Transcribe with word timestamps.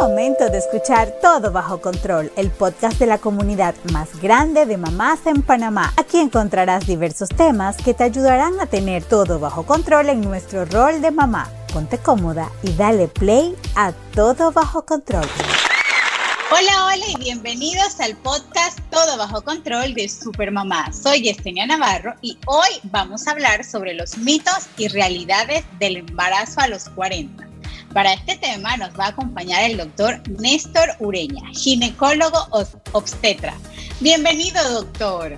momento 0.00 0.48
de 0.48 0.56
escuchar 0.56 1.12
Todo 1.20 1.52
Bajo 1.52 1.82
Control, 1.82 2.32
el 2.36 2.50
podcast 2.50 2.98
de 2.98 3.04
la 3.04 3.18
comunidad 3.18 3.74
más 3.92 4.18
grande 4.22 4.64
de 4.64 4.78
mamás 4.78 5.26
en 5.26 5.42
Panamá. 5.42 5.92
Aquí 5.98 6.18
encontrarás 6.18 6.86
diversos 6.86 7.28
temas 7.28 7.76
que 7.76 7.92
te 7.92 8.04
ayudarán 8.04 8.58
a 8.60 8.66
tener 8.66 9.04
todo 9.04 9.38
bajo 9.38 9.66
control 9.66 10.08
en 10.08 10.22
nuestro 10.22 10.64
rol 10.64 11.02
de 11.02 11.10
mamá. 11.10 11.50
Ponte 11.70 11.98
cómoda 11.98 12.50
y 12.62 12.72
dale 12.72 13.08
play 13.08 13.54
a 13.76 13.92
Todo 14.14 14.52
Bajo 14.52 14.86
Control. 14.86 15.28
Hola, 16.50 16.86
hola 16.86 17.04
y 17.06 17.22
bienvenidos 17.22 18.00
al 18.00 18.16
podcast 18.16 18.78
Todo 18.90 19.18
Bajo 19.18 19.42
Control 19.42 19.92
de 19.92 20.08
Supermamá. 20.08 20.94
Soy 20.94 21.20
Yesenia 21.20 21.66
Navarro 21.66 22.14
y 22.22 22.38
hoy 22.46 22.70
vamos 22.84 23.28
a 23.28 23.32
hablar 23.32 23.64
sobre 23.64 23.92
los 23.92 24.16
mitos 24.16 24.66
y 24.78 24.88
realidades 24.88 25.62
del 25.78 25.98
embarazo 25.98 26.60
a 26.60 26.68
los 26.68 26.88
40. 26.88 27.49
Para 27.92 28.12
este 28.12 28.36
tema 28.36 28.76
nos 28.76 28.90
va 28.98 29.06
a 29.06 29.08
acompañar 29.08 29.64
el 29.68 29.76
doctor 29.76 30.22
Néstor 30.38 30.90
Ureña, 31.00 31.42
ginecólogo 31.52 32.38
obstetra. 32.92 33.54
Bienvenido, 33.98 34.62
doctor. 34.72 35.36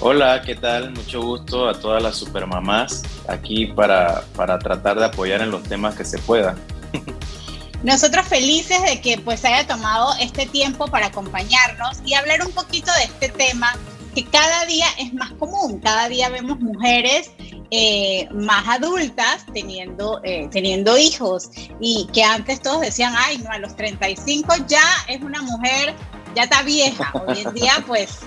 Hola, 0.00 0.42
¿qué 0.42 0.54
tal? 0.54 0.92
Mucho 0.92 1.20
gusto 1.22 1.68
a 1.68 1.74
todas 1.74 2.00
las 2.00 2.14
supermamás 2.14 3.02
aquí 3.28 3.66
para, 3.66 4.22
para 4.36 4.60
tratar 4.60 4.96
de 4.96 5.06
apoyar 5.06 5.42
en 5.42 5.50
los 5.50 5.64
temas 5.64 5.96
que 5.96 6.04
se 6.04 6.18
puedan. 6.18 6.56
Nosotros 7.82 8.28
felices 8.28 8.80
de 8.82 9.00
que 9.00 9.18
pues 9.18 9.44
haya 9.44 9.66
tomado 9.66 10.14
este 10.20 10.46
tiempo 10.46 10.86
para 10.86 11.06
acompañarnos 11.06 11.98
y 12.04 12.14
hablar 12.14 12.46
un 12.46 12.52
poquito 12.52 12.92
de 12.94 13.04
este 13.04 13.28
tema 13.28 13.76
que 14.14 14.24
cada 14.24 14.66
día 14.66 14.86
es 15.00 15.12
más 15.14 15.32
común. 15.32 15.80
Cada 15.80 16.08
día 16.08 16.28
vemos 16.28 16.60
mujeres 16.60 17.32
eh, 17.74 18.28
más 18.32 18.68
adultas 18.68 19.46
teniendo, 19.54 20.20
eh, 20.24 20.46
teniendo 20.50 20.98
hijos 20.98 21.48
y 21.80 22.06
que 22.12 22.22
antes 22.22 22.60
todos 22.60 22.82
decían, 22.82 23.14
ay, 23.16 23.38
no, 23.38 23.50
a 23.50 23.58
los 23.58 23.74
35 23.76 24.56
ya 24.66 24.84
es 25.08 25.22
una 25.22 25.40
mujer, 25.40 25.94
ya 26.36 26.42
está 26.42 26.60
vieja. 26.60 27.10
Hoy 27.14 27.40
en 27.40 27.54
día, 27.54 27.82
pues, 27.86 28.18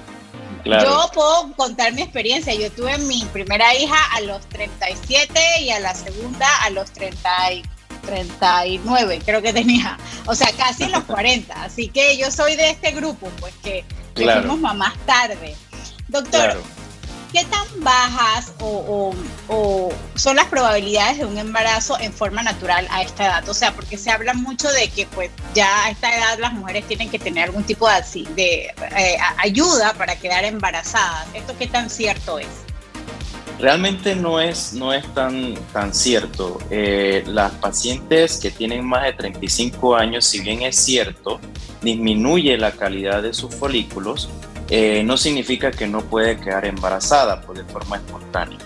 yo 0.66 1.12
puedo 1.14 1.54
contar 1.56 1.94
mi 1.94 2.02
experiencia. 2.02 2.56
Yo 2.56 2.72
tuve 2.72 2.98
mi 2.98 3.24
primera 3.34 3.76
hija 3.76 4.00
a 4.16 4.22
los 4.22 4.44
37 4.48 5.40
y 5.62 5.70
a 5.70 5.80
la 5.80 5.94
segunda 5.94 6.48
a 6.64 6.72
los 6.72 6.90
39, 6.90 9.22
creo 9.24 9.44
que 9.44 9.54
tenía. 9.54 10.00
O 10.26 10.34
sea, 10.34 10.52
casi 10.58 10.86
en 10.86 10.92
los 10.92 11.04
40. 11.04 11.64
Así 11.64 11.90
que 11.90 12.18
yo 12.18 12.32
soy 12.32 12.56
de 12.56 12.72
este 12.72 12.94
grupo, 12.94 13.30
pues 13.40 13.54
que, 13.62 13.86
fuimos 14.16 14.60
mamás 14.60 14.96
tarde. 15.06 15.56
Doctor, 16.08 16.60
¿qué 17.36 17.44
tan 17.46 17.84
bajas 17.84 18.54
o, 18.62 19.14
son 20.16 20.38
las 20.38 20.46
probabilidades 20.46 21.18
de 21.18 21.26
un 21.26 21.38
embarazo 21.38 22.00
en 22.00 22.14
forma 22.14 22.42
natural 22.42 22.88
a 22.90 23.02
esta 23.02 23.26
edad? 23.26 23.50
O 23.50 23.54
sea, 23.54 23.76
porque 23.76 23.98
se 23.98 24.10
habla 24.10 24.34
mucho 24.34 24.70
de 24.72 24.88
que 24.88 25.06
pues 25.08 25.30
ya 25.54 25.84
a 25.86 25.90
esta 25.90 26.16
edad 26.16 26.40
las 26.40 26.54
mujeres 26.54 26.88
tienen 26.88 27.10
que 27.10 27.20
tener 27.20 27.44
algún 27.44 27.66
tipo 27.66 27.90
de, 27.90 28.24
de 28.36 28.74
eh, 28.98 29.18
ayuda 29.44 29.94
para 29.96 30.16
quedar 30.16 30.46
embarazadas. 30.46 31.28
¿Esto 31.34 31.54
qué 31.60 31.68
tan 31.68 31.90
cierto 31.90 32.40
es? 32.40 32.48
Realmente 33.60 34.16
no 34.16 34.40
es, 34.40 34.72
no 34.72 34.94
es 34.94 35.06
tan, 35.14 35.56
tan 35.74 35.94
cierto. 35.94 36.58
Eh, 36.70 37.24
las 37.28 37.52
pacientes 37.54 38.38
que 38.38 38.50
tienen 38.50 38.86
más 38.86 39.04
de 39.04 39.12
35 39.12 39.96
años, 39.98 40.24
si 40.24 40.40
bien 40.40 40.62
es 40.62 40.78
cierto, 40.78 41.42
disminuye 41.82 42.58
la 42.58 42.72
calidad 42.72 43.22
de 43.22 43.34
sus 43.34 43.54
folículos, 43.54 44.30
eh, 44.70 45.04
no 45.04 45.18
significa 45.18 45.72
que 45.72 45.88
no 45.88 46.02
puede 46.02 46.38
quedar 46.38 46.66
embarazada 46.66 47.42
pues, 47.42 47.60
de 47.60 47.66
forma 47.66 47.98
espontánea. 47.98 48.58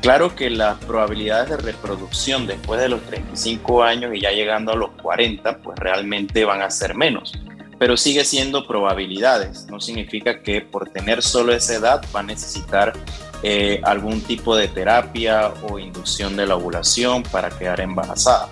Claro 0.00 0.34
que 0.34 0.48
las 0.48 0.78
probabilidades 0.78 1.50
de 1.50 1.56
reproducción 1.58 2.46
después 2.46 2.80
de 2.80 2.88
los 2.88 3.02
35 3.02 3.82
años 3.82 4.14
y 4.14 4.20
ya 4.20 4.30
llegando 4.30 4.72
a 4.72 4.76
los 4.76 4.90
40, 5.02 5.58
pues 5.58 5.78
realmente 5.78 6.44
van 6.46 6.62
a 6.62 6.70
ser 6.70 6.94
menos, 6.94 7.38
pero 7.78 7.98
sigue 7.98 8.24
siendo 8.24 8.66
probabilidades. 8.66 9.66
No 9.66 9.78
significa 9.78 10.42
que 10.42 10.62
por 10.62 10.88
tener 10.88 11.22
solo 11.22 11.52
esa 11.52 11.74
edad 11.74 12.02
va 12.14 12.20
a 12.20 12.22
necesitar 12.22 12.94
eh, 13.42 13.80
algún 13.84 14.22
tipo 14.22 14.56
de 14.56 14.68
terapia 14.68 15.52
o 15.68 15.78
inducción 15.78 16.34
de 16.34 16.46
la 16.46 16.56
ovulación 16.56 17.22
para 17.22 17.50
quedar 17.50 17.80
embarazada. 17.80 18.48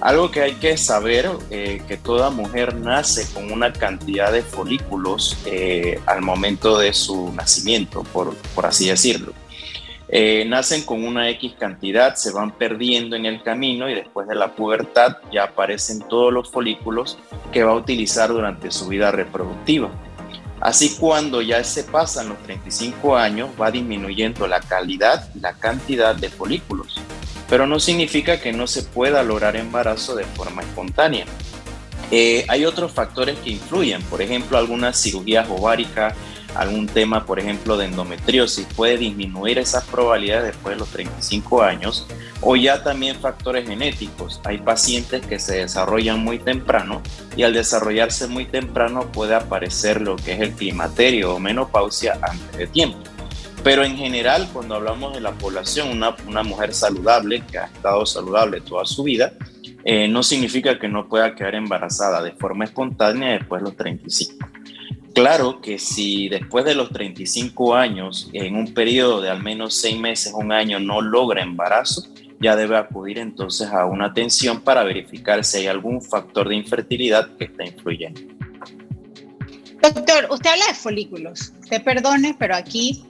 Algo 0.00 0.30
que 0.30 0.42
hay 0.42 0.54
que 0.54 0.76
saber, 0.76 1.30
eh, 1.50 1.80
que 1.88 1.96
toda 1.96 2.30
mujer 2.30 2.74
nace 2.74 3.26
con 3.32 3.50
una 3.50 3.72
cantidad 3.72 4.30
de 4.30 4.42
folículos 4.42 5.38
eh, 5.46 6.00
al 6.06 6.20
momento 6.20 6.78
de 6.78 6.92
su 6.92 7.32
nacimiento, 7.32 8.02
por, 8.04 8.34
por 8.54 8.66
así 8.66 8.88
decirlo. 8.88 9.32
Eh, 10.08 10.44
nacen 10.46 10.82
con 10.82 11.02
una 11.02 11.30
X 11.30 11.54
cantidad, 11.58 12.14
se 12.14 12.30
van 12.30 12.52
perdiendo 12.52 13.16
en 13.16 13.26
el 13.26 13.42
camino 13.42 13.90
y 13.90 13.94
después 13.94 14.28
de 14.28 14.36
la 14.36 14.54
pubertad 14.54 15.16
ya 15.32 15.44
aparecen 15.44 16.00
todos 16.06 16.32
los 16.32 16.50
folículos 16.50 17.18
que 17.50 17.64
va 17.64 17.72
a 17.72 17.76
utilizar 17.76 18.28
durante 18.28 18.70
su 18.70 18.86
vida 18.86 19.10
reproductiva. 19.10 19.90
Así 20.60 20.96
cuando 20.98 21.42
ya 21.42 21.62
se 21.64 21.84
pasan 21.84 22.28
los 22.28 22.38
35 22.44 23.16
años 23.16 23.50
va 23.60 23.70
disminuyendo 23.70 24.46
la 24.46 24.60
calidad 24.60 25.28
la 25.34 25.54
cantidad 25.54 26.14
de 26.14 26.30
folículos 26.30 27.00
pero 27.48 27.66
no 27.66 27.78
significa 27.80 28.40
que 28.40 28.52
no 28.52 28.66
se 28.66 28.82
pueda 28.82 29.22
lograr 29.22 29.56
embarazo 29.56 30.14
de 30.14 30.24
forma 30.24 30.62
espontánea. 30.62 31.26
Eh, 32.10 32.44
hay 32.48 32.64
otros 32.64 32.92
factores 32.92 33.38
que 33.38 33.50
influyen, 33.50 34.02
por 34.02 34.22
ejemplo, 34.22 34.58
algunas 34.58 35.00
cirugías 35.00 35.48
ováricas, 35.50 36.14
algún 36.54 36.86
tema, 36.86 37.26
por 37.26 37.38
ejemplo, 37.38 37.76
de 37.76 37.86
endometriosis 37.86 38.66
puede 38.76 38.96
disminuir 38.96 39.58
esas 39.58 39.84
probabilidades 39.84 40.54
después 40.54 40.76
de 40.76 40.80
los 40.80 40.88
35 40.88 41.62
años, 41.62 42.06
o 42.40 42.56
ya 42.56 42.82
también 42.82 43.16
factores 43.16 43.66
genéticos. 43.68 44.40
Hay 44.44 44.58
pacientes 44.58 45.26
que 45.26 45.38
se 45.38 45.58
desarrollan 45.58 46.20
muy 46.20 46.38
temprano 46.38 47.02
y 47.36 47.42
al 47.42 47.52
desarrollarse 47.52 48.26
muy 48.28 48.46
temprano 48.46 49.10
puede 49.12 49.34
aparecer 49.34 50.00
lo 50.00 50.16
que 50.16 50.32
es 50.32 50.40
el 50.40 50.52
climaterio 50.52 51.34
o 51.34 51.38
menopausia 51.38 52.18
antes 52.22 52.56
de 52.56 52.66
tiempo. 52.66 53.15
Pero 53.66 53.84
en 53.84 53.96
general, 53.96 54.48
cuando 54.52 54.76
hablamos 54.76 55.12
de 55.12 55.20
la 55.20 55.32
población, 55.32 55.88
una, 55.88 56.14
una 56.28 56.44
mujer 56.44 56.72
saludable, 56.72 57.42
que 57.50 57.58
ha 57.58 57.64
estado 57.64 58.06
saludable 58.06 58.60
toda 58.60 58.84
su 58.84 59.02
vida, 59.02 59.32
eh, 59.82 60.06
no 60.06 60.22
significa 60.22 60.78
que 60.78 60.86
no 60.86 61.08
pueda 61.08 61.34
quedar 61.34 61.56
embarazada 61.56 62.22
de 62.22 62.30
forma 62.30 62.64
espontánea 62.64 63.32
después 63.32 63.60
de 63.60 63.68
los 63.68 63.76
35. 63.76 64.48
Claro 65.12 65.60
que 65.60 65.80
si 65.80 66.28
después 66.28 66.64
de 66.64 66.76
los 66.76 66.90
35 66.90 67.74
años, 67.74 68.30
en 68.32 68.54
un 68.54 68.72
periodo 68.72 69.20
de 69.20 69.30
al 69.30 69.42
menos 69.42 69.74
seis 69.74 69.98
meses, 69.98 70.32
un 70.32 70.52
año, 70.52 70.78
no 70.78 71.00
logra 71.00 71.42
embarazo, 71.42 72.06
ya 72.38 72.54
debe 72.54 72.76
acudir 72.76 73.18
entonces 73.18 73.66
a 73.70 73.86
una 73.86 74.06
atención 74.06 74.60
para 74.60 74.84
verificar 74.84 75.42
si 75.42 75.58
hay 75.58 75.66
algún 75.66 76.00
factor 76.00 76.48
de 76.48 76.54
infertilidad 76.54 77.36
que 77.36 77.46
está 77.46 77.66
influyendo. 77.66 78.20
Doctor, 79.82 80.28
usted 80.30 80.50
habla 80.50 80.66
de 80.68 80.74
folículos. 80.74 81.52
Usted 81.64 81.82
perdone, 81.82 82.36
pero 82.38 82.54
aquí 82.54 83.04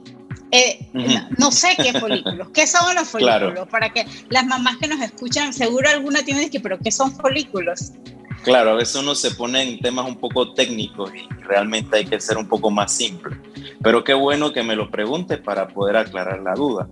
eh, 0.51 0.87
no, 1.39 1.51
sé 1.51 1.77
qué 1.77 1.93
folículos. 2.01 2.49
¿Qué 2.51 2.67
son 2.67 2.95
los 2.95 3.09
folículos? 3.09 3.69
Para 3.69 3.91
que 3.91 4.07
las 4.29 4.47
mamás 4.47 4.77
que 4.77 4.87
nos 4.87 5.01
escuchan, 5.01 5.53
seguro 5.53 5.89
alguna 5.89 6.25
tiene 6.25 6.51
que, 6.51 6.61
pero 6.61 6.79
¿qué 6.79 6.91
son 6.91 7.13
folículos? 7.13 7.93
Claro, 8.45 8.71
a 8.71 8.75
veces 8.75 8.97
uno 8.97 9.15
se 9.15 9.33
pone 9.33 9.63
en 9.63 9.81
temas 9.81 10.07
un 10.07 10.17
poco 10.17 10.53
técnicos 10.53 11.11
y 11.15 11.27
realmente 11.43 11.97
hay 11.97 12.05
que 12.05 12.21
ser 12.21 12.37
un 12.37 12.47
poco 12.47 12.71
más 12.71 12.93
simple. 12.93 13.37
Pero 13.83 14.05
qué 14.05 14.15
bueno 14.15 14.53
que 14.53 14.63
me 14.63 14.77
lo 14.77 14.91
pregunte 14.91 15.37
para 15.39 15.67
poder 15.67 15.97
aclarar 15.97 16.41
la 16.43 16.55
duda. 16.55 16.89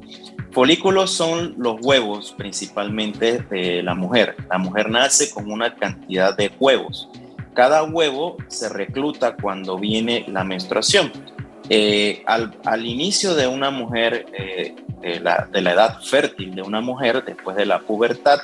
Folículos 0.51 1.13
son 1.13 1.55
los 1.57 1.77
huevos 1.81 2.35
principalmente 2.37 3.39
de 3.51 3.83
la 3.83 3.95
mujer. 3.95 4.37
La 4.51 4.59
mujer 4.59 4.91
nace 4.91 5.31
con 5.31 5.51
una 5.51 5.75
cantidad 5.77 6.37
de 6.37 6.51
huevos. 6.59 7.09
Cada 7.55 7.85
huevo 7.85 8.37
se 8.49 8.69
recluta 8.69 9.37
cuando 9.37 9.79
viene 9.79 10.25
la 10.29 10.43
menstruación. 10.43 11.13
Eh, 11.69 12.23
al, 12.27 12.85
inicio 12.85 13.35
de 13.35 13.47
una 13.47 13.71
mujer, 13.71 14.27
eh, 14.33 14.75
de, 15.01 15.21
la, 15.21 15.49
edad 15.53 16.03
fértil 16.03 16.55
de 16.55 16.63
una 16.63 16.81
mujer, 16.81 17.25
después 17.25 17.57
de 17.57 17.65
la 17.65 17.81
pubertad, 17.81 18.41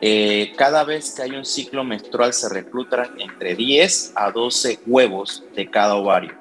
eh, 0.00 0.52
cada 0.56 0.84
vez 0.84 1.14
que 1.14 1.22
hay 1.22 1.30
un 1.32 1.44
ciclo 1.44 1.82
menstrual 1.82 2.32
se 2.32 2.48
reclutan 2.48 3.08
entre 3.18 3.54
10 3.56 4.12
a 4.14 4.30
12 4.30 4.80
huevos 4.86 5.42
de 5.56 5.68
cada 5.68 5.96
ovario, 5.96 6.34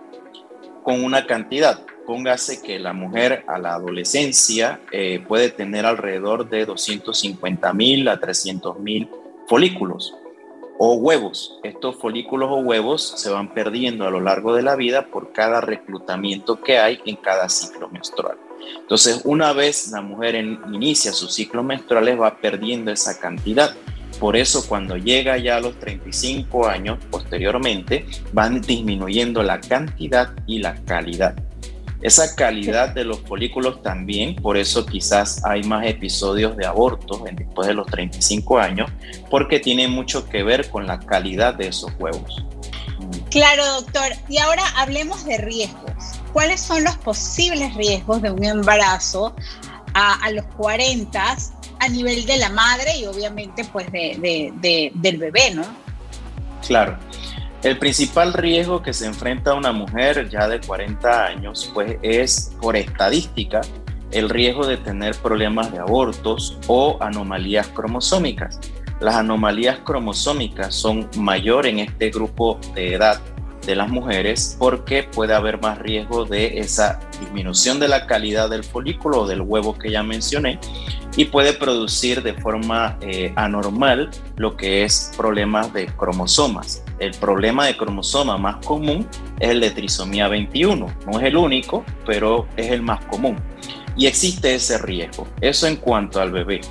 con 0.83 1.03
una 1.03 1.25
cantidad. 1.25 1.79
Póngase 2.05 2.61
que 2.61 2.79
la 2.79 2.93
mujer 2.93 3.45
a 3.47 3.57
la 3.57 3.75
adolescencia 3.75 4.81
puede 5.25 5.51
tener 5.51 5.85
alrededor 5.85 6.49
de 6.49 6.65
250 6.65 7.71
mil 7.71 8.09
a 8.09 8.19
300 8.19 8.77
mil 8.79 9.09
folículos 9.47 10.13
o 10.85 10.95
huevos. 10.95 11.57
Estos 11.63 11.95
folículos 11.95 12.49
o 12.51 12.57
huevos 12.57 13.13
se 13.15 13.29
van 13.29 13.53
perdiendo 13.53 14.05
a 14.05 14.11
lo 14.11 14.19
largo 14.19 14.53
de 14.53 14.63
la 14.63 14.75
vida 14.75 15.05
por 15.05 15.31
cada 15.31 15.61
reclutamiento 15.61 16.61
que 16.61 16.77
hay 16.77 16.99
en 17.05 17.15
cada 17.15 17.47
ciclo 17.47 17.87
menstrual. 17.87 18.35
Entonces, 18.81 19.21
una 19.23 19.53
vez 19.53 19.91
la 19.91 20.01
mujer 20.01 20.35
inicia 20.35 21.13
sus 21.13 21.33
ciclos 21.33 21.63
menstruales, 21.63 22.19
va 22.19 22.35
perdiendo 22.35 22.91
esa 22.91 23.17
cantidad. 23.17 23.73
Por 24.19 24.35
eso, 24.35 24.67
cuando 24.67 24.97
llega 24.97 25.37
ya 25.37 25.55
a 25.55 25.61
los 25.61 25.79
35 25.79 26.67
años, 26.67 26.99
posteriormente, 27.09 28.05
van 28.33 28.59
disminuyendo 28.59 29.41
la 29.41 29.61
cantidad 29.61 30.33
y 30.47 30.59
la 30.59 30.75
calidad. 30.83 31.33
Esa 32.03 32.35
calidad 32.35 32.89
de 32.89 33.05
los 33.05 33.21
folículos 33.21 33.81
también, 33.81 34.35
por 34.35 34.57
eso 34.57 34.85
quizás 34.85 35.41
hay 35.45 35.63
más 35.63 35.85
episodios 35.87 36.57
de 36.57 36.65
abortos 36.65 37.21
después 37.33 37.65
de 37.69 37.73
los 37.73 37.87
35 37.87 38.59
años, 38.59 38.91
porque 39.29 39.61
tiene 39.61 39.87
mucho 39.87 40.27
que 40.27 40.43
ver 40.43 40.69
con 40.69 40.85
la 40.85 40.99
calidad 40.99 41.53
de 41.53 41.67
esos 41.69 41.91
huevos. 41.97 42.43
Claro, 43.31 43.65
doctor. 43.81 44.11
Y 44.27 44.37
ahora 44.37 44.63
hablemos 44.75 45.23
de 45.23 45.37
riesgos. 45.37 45.93
¿Cuáles 46.33 46.59
son 46.59 46.83
los 46.83 46.97
posibles 46.97 47.73
riesgos 47.75 48.21
de 48.21 48.31
un 48.31 48.43
embarazo 48.43 49.33
a, 49.93 50.29
los 50.31 50.45
40 50.57 51.37
a 51.79 51.87
nivel 51.87 52.25
de 52.25 52.37
la 52.37 52.49
madre 52.49 52.97
y 52.97 53.05
obviamente 53.05 53.63
pues 53.65 53.89
del 53.91 55.17
bebé, 55.17 55.51
¿no? 55.53 55.63
Claro. 56.67 56.97
El 57.63 57.79
principal 57.79 58.33
riesgo 58.33 58.81
que 58.83 58.91
se 58.91 59.05
enfrenta 59.05 59.53
una 59.53 59.71
mujer 59.71 60.27
ya 60.29 60.49
de 60.49 60.59
40 60.59 61.25
años, 61.25 61.71
pues 61.73 61.97
es 62.01 62.53
por 62.61 62.75
estadística 62.75 63.61
el 64.11 64.29
riesgo 64.29 64.67
de 64.67 64.75
tener 64.75 65.15
problemas 65.15 65.71
de 65.71 65.79
abortos 65.79 66.57
o 66.67 66.97
anomalías 66.99 67.69
cromosómicas. 67.69 68.59
Las 68.99 69.15
anomalías 69.15 69.79
cromosómicas 69.79 70.75
son 70.75 71.09
mayor 71.17 71.65
en 71.65 71.79
este 71.79 72.09
grupo 72.09 72.59
de 72.75 72.95
edad 72.95 73.21
de 73.65 73.77
las 73.77 73.87
mujeres 73.87 74.57
porque 74.59 75.03
puede 75.03 75.33
haber 75.33 75.61
más 75.61 75.79
riesgo 75.79 76.25
de 76.25 76.59
esa 76.59 76.99
disminución 77.21 77.79
de 77.79 77.87
la 77.87 78.07
calidad 78.07 78.49
del 78.49 78.65
folículo 78.65 79.21
o 79.21 79.27
del 79.27 79.39
huevo 79.39 79.77
que 79.77 79.89
ya 79.89 80.03
mencioné 80.03 80.59
y 81.15 81.25
puede 81.25 81.53
producir 81.53 82.23
de 82.23 82.33
forma 82.33 82.97
eh, 82.99 83.31
anormal 83.37 84.09
lo 84.35 84.57
que 84.57 84.83
es 84.83 85.13
problemas 85.15 85.71
de 85.71 85.85
cromosomas. 85.87 86.82
El 86.99 87.11
problema 87.11 87.65
de 87.65 87.75
cromosoma 87.75 88.37
más 88.37 88.65
común 88.65 89.07
es 89.39 89.49
el 89.49 89.59
de 89.59 89.71
trisomía 89.71 90.27
21. 90.27 90.87
No 91.11 91.19
es 91.19 91.25
el 91.25 91.37
único, 91.37 91.83
pero 92.05 92.47
es 92.55 92.71
el 92.71 92.81
más 92.81 93.03
común. 93.05 93.35
Y 93.95 94.05
existe 94.07 94.55
ese 94.55 94.77
riesgo. 94.77 95.27
Eso 95.41 95.67
en 95.67 95.77
cuanto 95.77 96.21
al 96.21 96.31
bebé. 96.31 96.61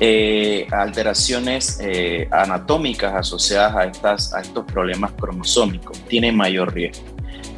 Eh, 0.00 0.66
alteraciones 0.72 1.78
eh, 1.80 2.28
anatómicas 2.32 3.14
asociadas 3.14 3.76
a, 3.76 3.84
estas, 3.84 4.34
a 4.34 4.40
estos 4.40 4.64
problemas 4.64 5.12
cromosómicos 5.12 6.00
tienen 6.08 6.36
mayor 6.36 6.74
riesgo. 6.74 7.04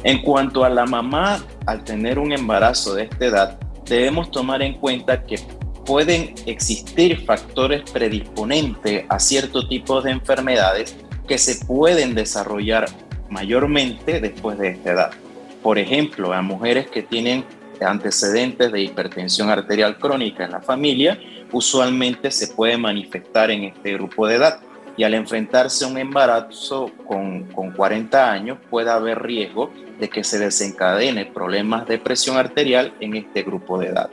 En 0.03 0.21
cuanto 0.21 0.63
a 0.63 0.69
la 0.69 0.85
mamá, 0.85 1.43
al 1.65 1.83
tener 1.83 2.19
un 2.19 2.31
embarazo 2.31 2.93
de 2.93 3.03
esta 3.03 3.25
edad, 3.25 3.59
debemos 3.85 4.29
tomar 4.29 4.61
en 4.61 4.75
cuenta 4.75 5.23
que 5.23 5.39
pueden 5.85 6.35
existir 6.45 7.25
factores 7.25 7.89
predisponentes 7.89 9.05
a 9.09 9.19
cierto 9.19 9.67
tipo 9.67 10.01
de 10.01 10.11
enfermedades 10.11 10.95
que 11.27 11.37
se 11.37 11.65
pueden 11.65 12.15
desarrollar 12.15 12.85
mayormente 13.29 14.19
después 14.19 14.57
de 14.57 14.69
esta 14.69 14.91
edad. 14.91 15.11
Por 15.61 15.77
ejemplo, 15.77 16.33
a 16.33 16.41
mujeres 16.41 16.87
que 16.87 17.03
tienen 17.03 17.43
antecedentes 17.85 18.71
de 18.71 18.81
hipertensión 18.81 19.49
arterial 19.49 19.97
crónica 19.97 20.45
en 20.45 20.51
la 20.51 20.61
familia, 20.61 21.19
usualmente 21.51 22.31
se 22.31 22.47
puede 22.47 22.77
manifestar 22.77 23.51
en 23.51 23.65
este 23.65 23.93
grupo 23.93 24.27
de 24.27 24.35
edad. 24.35 24.59
Y 24.95 25.03
al 25.03 25.13
enfrentarse 25.13 25.85
a 25.85 25.89
un 25.89 25.97
embarazo 25.97 26.89
con, 27.05 27.43
con 27.51 27.71
40 27.71 28.31
años, 28.31 28.57
puede 28.69 28.89
haber 28.89 29.21
riesgo 29.21 29.71
de 29.99 30.09
que 30.09 30.23
se 30.23 30.39
desencadene 30.39 31.25
problemas 31.25 31.87
de 31.87 31.99
presión 31.99 32.37
arterial 32.37 32.93
en 32.99 33.15
este 33.15 33.43
grupo 33.43 33.77
de 33.77 33.87
edad. 33.87 34.09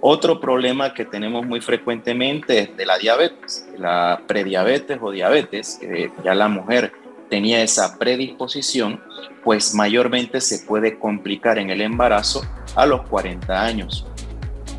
Otro 0.00 0.40
problema 0.40 0.94
que 0.94 1.04
tenemos 1.04 1.44
muy 1.44 1.60
frecuentemente 1.60 2.58
es 2.60 2.76
de 2.76 2.86
la 2.86 2.98
diabetes, 2.98 3.66
la 3.76 4.22
prediabetes 4.28 4.98
o 5.02 5.10
diabetes, 5.10 5.78
que 5.80 6.12
ya 6.24 6.34
la 6.34 6.48
mujer 6.48 6.92
tenía 7.28 7.62
esa 7.62 7.98
predisposición, 7.98 9.00
pues 9.42 9.74
mayormente 9.74 10.40
se 10.40 10.60
puede 10.60 10.98
complicar 10.98 11.58
en 11.58 11.70
el 11.70 11.80
embarazo 11.80 12.42
a 12.76 12.86
los 12.86 13.02
40 13.08 13.60
años. 13.60 14.06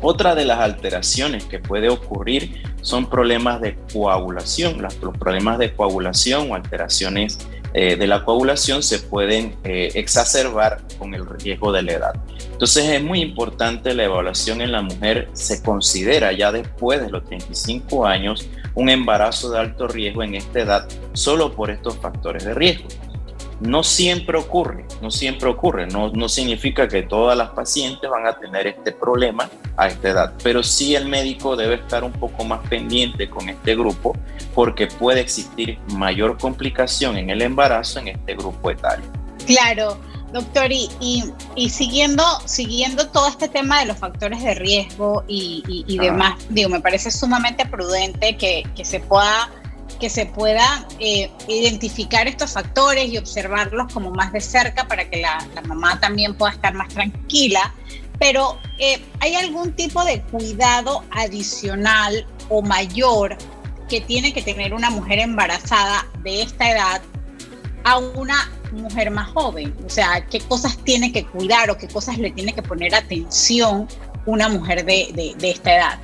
Otra 0.02 0.34
de 0.34 0.46
las 0.46 0.60
alteraciones 0.60 1.44
que 1.44 1.58
puede 1.58 1.90
ocurrir 1.90 2.62
son 2.80 3.10
problemas 3.10 3.60
de 3.60 3.76
coagulación. 3.92 4.80
Los 4.80 5.18
problemas 5.18 5.58
de 5.58 5.74
coagulación 5.74 6.50
o 6.50 6.54
alteraciones 6.54 7.38
eh, 7.74 7.96
de 7.96 8.06
la 8.06 8.24
coagulación 8.24 8.82
se 8.82 9.00
pueden 9.00 9.56
eh, 9.64 9.90
exacerbar 9.94 10.80
con 10.98 11.14
el 11.14 11.26
riesgo 11.26 11.72
de 11.72 11.82
la 11.82 11.92
edad. 11.92 12.14
Entonces 12.60 12.90
es 12.90 13.02
muy 13.02 13.22
importante 13.22 13.94
la 13.94 14.04
evaluación 14.04 14.60
en 14.60 14.72
la 14.72 14.82
mujer. 14.82 15.30
Se 15.32 15.62
considera 15.62 16.30
ya 16.32 16.52
después 16.52 17.00
de 17.00 17.08
los 17.08 17.24
35 17.24 18.04
años 18.04 18.50
un 18.74 18.90
embarazo 18.90 19.50
de 19.50 19.60
alto 19.60 19.88
riesgo 19.88 20.22
en 20.22 20.34
esta 20.34 20.60
edad 20.60 20.88
solo 21.14 21.54
por 21.54 21.70
estos 21.70 21.96
factores 21.96 22.44
de 22.44 22.52
riesgo. 22.52 22.86
No 23.60 23.82
siempre 23.82 24.36
ocurre, 24.36 24.84
no 25.00 25.10
siempre 25.10 25.48
ocurre, 25.48 25.86
no, 25.86 26.10
no 26.10 26.28
significa 26.28 26.86
que 26.86 27.02
todas 27.02 27.34
las 27.34 27.48
pacientes 27.48 28.10
van 28.10 28.26
a 28.26 28.38
tener 28.38 28.66
este 28.66 28.92
problema 28.92 29.48
a 29.78 29.88
esta 29.88 30.10
edad, 30.10 30.34
pero 30.42 30.62
sí 30.62 30.94
el 30.94 31.08
médico 31.08 31.56
debe 31.56 31.76
estar 31.76 32.04
un 32.04 32.12
poco 32.12 32.44
más 32.44 32.60
pendiente 32.68 33.30
con 33.30 33.48
este 33.48 33.74
grupo 33.74 34.14
porque 34.54 34.86
puede 34.86 35.20
existir 35.20 35.78
mayor 35.94 36.36
complicación 36.36 37.16
en 37.16 37.30
el 37.30 37.40
embarazo 37.40 38.00
en 38.00 38.08
este 38.08 38.34
grupo 38.34 38.70
etario. 38.70 39.06
Claro, 39.46 39.98
doctor, 40.32 40.70
y, 40.70 40.88
y, 41.56 41.70
siguiendo, 41.70 42.24
siguiendo 42.44 43.08
todo 43.08 43.28
este 43.28 43.48
tema 43.48 43.80
de 43.80 43.86
los 43.86 43.98
factores 43.98 44.42
de 44.42 44.54
riesgo 44.54 45.24
y, 45.26 45.62
y 45.66 45.98
demás, 45.98 46.34
digo, 46.48 46.68
me 46.68 46.80
parece 46.80 47.10
sumamente 47.10 47.66
prudente 47.66 48.36
que, 48.36 48.64
que 48.74 48.84
se 48.84 49.00
pueda 49.00 49.50
que 50.00 50.10
se 50.10 50.26
pueda 50.26 50.86
eh, 50.98 51.30
identificar 51.46 52.26
estos 52.26 52.52
factores 52.52 53.08
y 53.08 53.18
observarlos 53.18 53.92
como 53.92 54.10
más 54.10 54.32
de 54.32 54.40
cerca 54.40 54.88
para 54.88 55.08
que 55.08 55.20
la, 55.20 55.46
mamá 55.66 56.00
también 56.00 56.34
pueda 56.34 56.52
estar 56.52 56.74
más 56.74 56.88
tranquila. 56.88 57.74
Pero 58.18 58.58
eh, 58.78 59.04
¿hay 59.20 59.34
algún 59.34 59.72
tipo 59.74 60.04
de 60.04 60.22
cuidado 60.22 61.04
adicional 61.10 62.26
o 62.48 62.62
mayor 62.62 63.36
que 63.88 64.00
tiene 64.00 64.32
que 64.32 64.42
tener 64.42 64.74
una 64.74 64.90
mujer 64.90 65.18
embarazada 65.18 66.06
de 66.22 66.42
esta 66.42 66.70
edad 66.70 67.02
a 67.84 67.98
una 67.98 68.50
mujer 68.72 69.10
más 69.10 69.28
joven? 69.30 69.74
O 69.84 69.90
sea, 69.90 70.26
¿qué 70.30 70.40
cosas 70.40 70.78
tiene 70.78 71.12
que 71.12 71.24
cuidar 71.26 71.70
o 71.70 71.76
qué 71.76 71.88
cosas 71.88 72.18
le 72.18 72.30
tiene 72.30 72.54
que 72.54 72.62
poner 72.62 72.94
atención 72.94 73.88
una 74.26 74.48
mujer 74.48 74.84
de 74.84 75.34
esta 75.42 75.76
edad? 75.76 75.98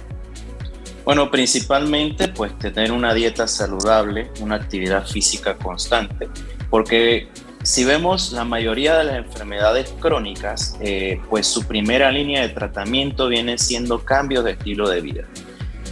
Bueno, 1.06 1.30
principalmente 1.30 2.26
pues 2.26 2.58
tener 2.58 2.90
una 2.90 3.14
dieta 3.14 3.46
saludable, 3.46 4.28
una 4.40 4.56
actividad 4.56 5.06
física 5.06 5.56
constante, 5.56 6.28
porque 6.68 7.28
si 7.62 7.84
vemos 7.84 8.32
la 8.32 8.44
mayoría 8.44 8.96
de 8.98 9.04
las 9.04 9.16
enfermedades 9.18 9.94
crónicas, 10.00 10.76
eh, 10.80 11.20
pues 11.30 11.46
su 11.46 11.64
primera 11.64 12.10
línea 12.10 12.42
de 12.42 12.48
tratamiento 12.48 13.28
viene 13.28 13.56
siendo 13.56 14.04
cambios 14.04 14.44
de 14.44 14.52
estilo 14.52 14.88
de 14.88 15.00
vida. 15.00 15.24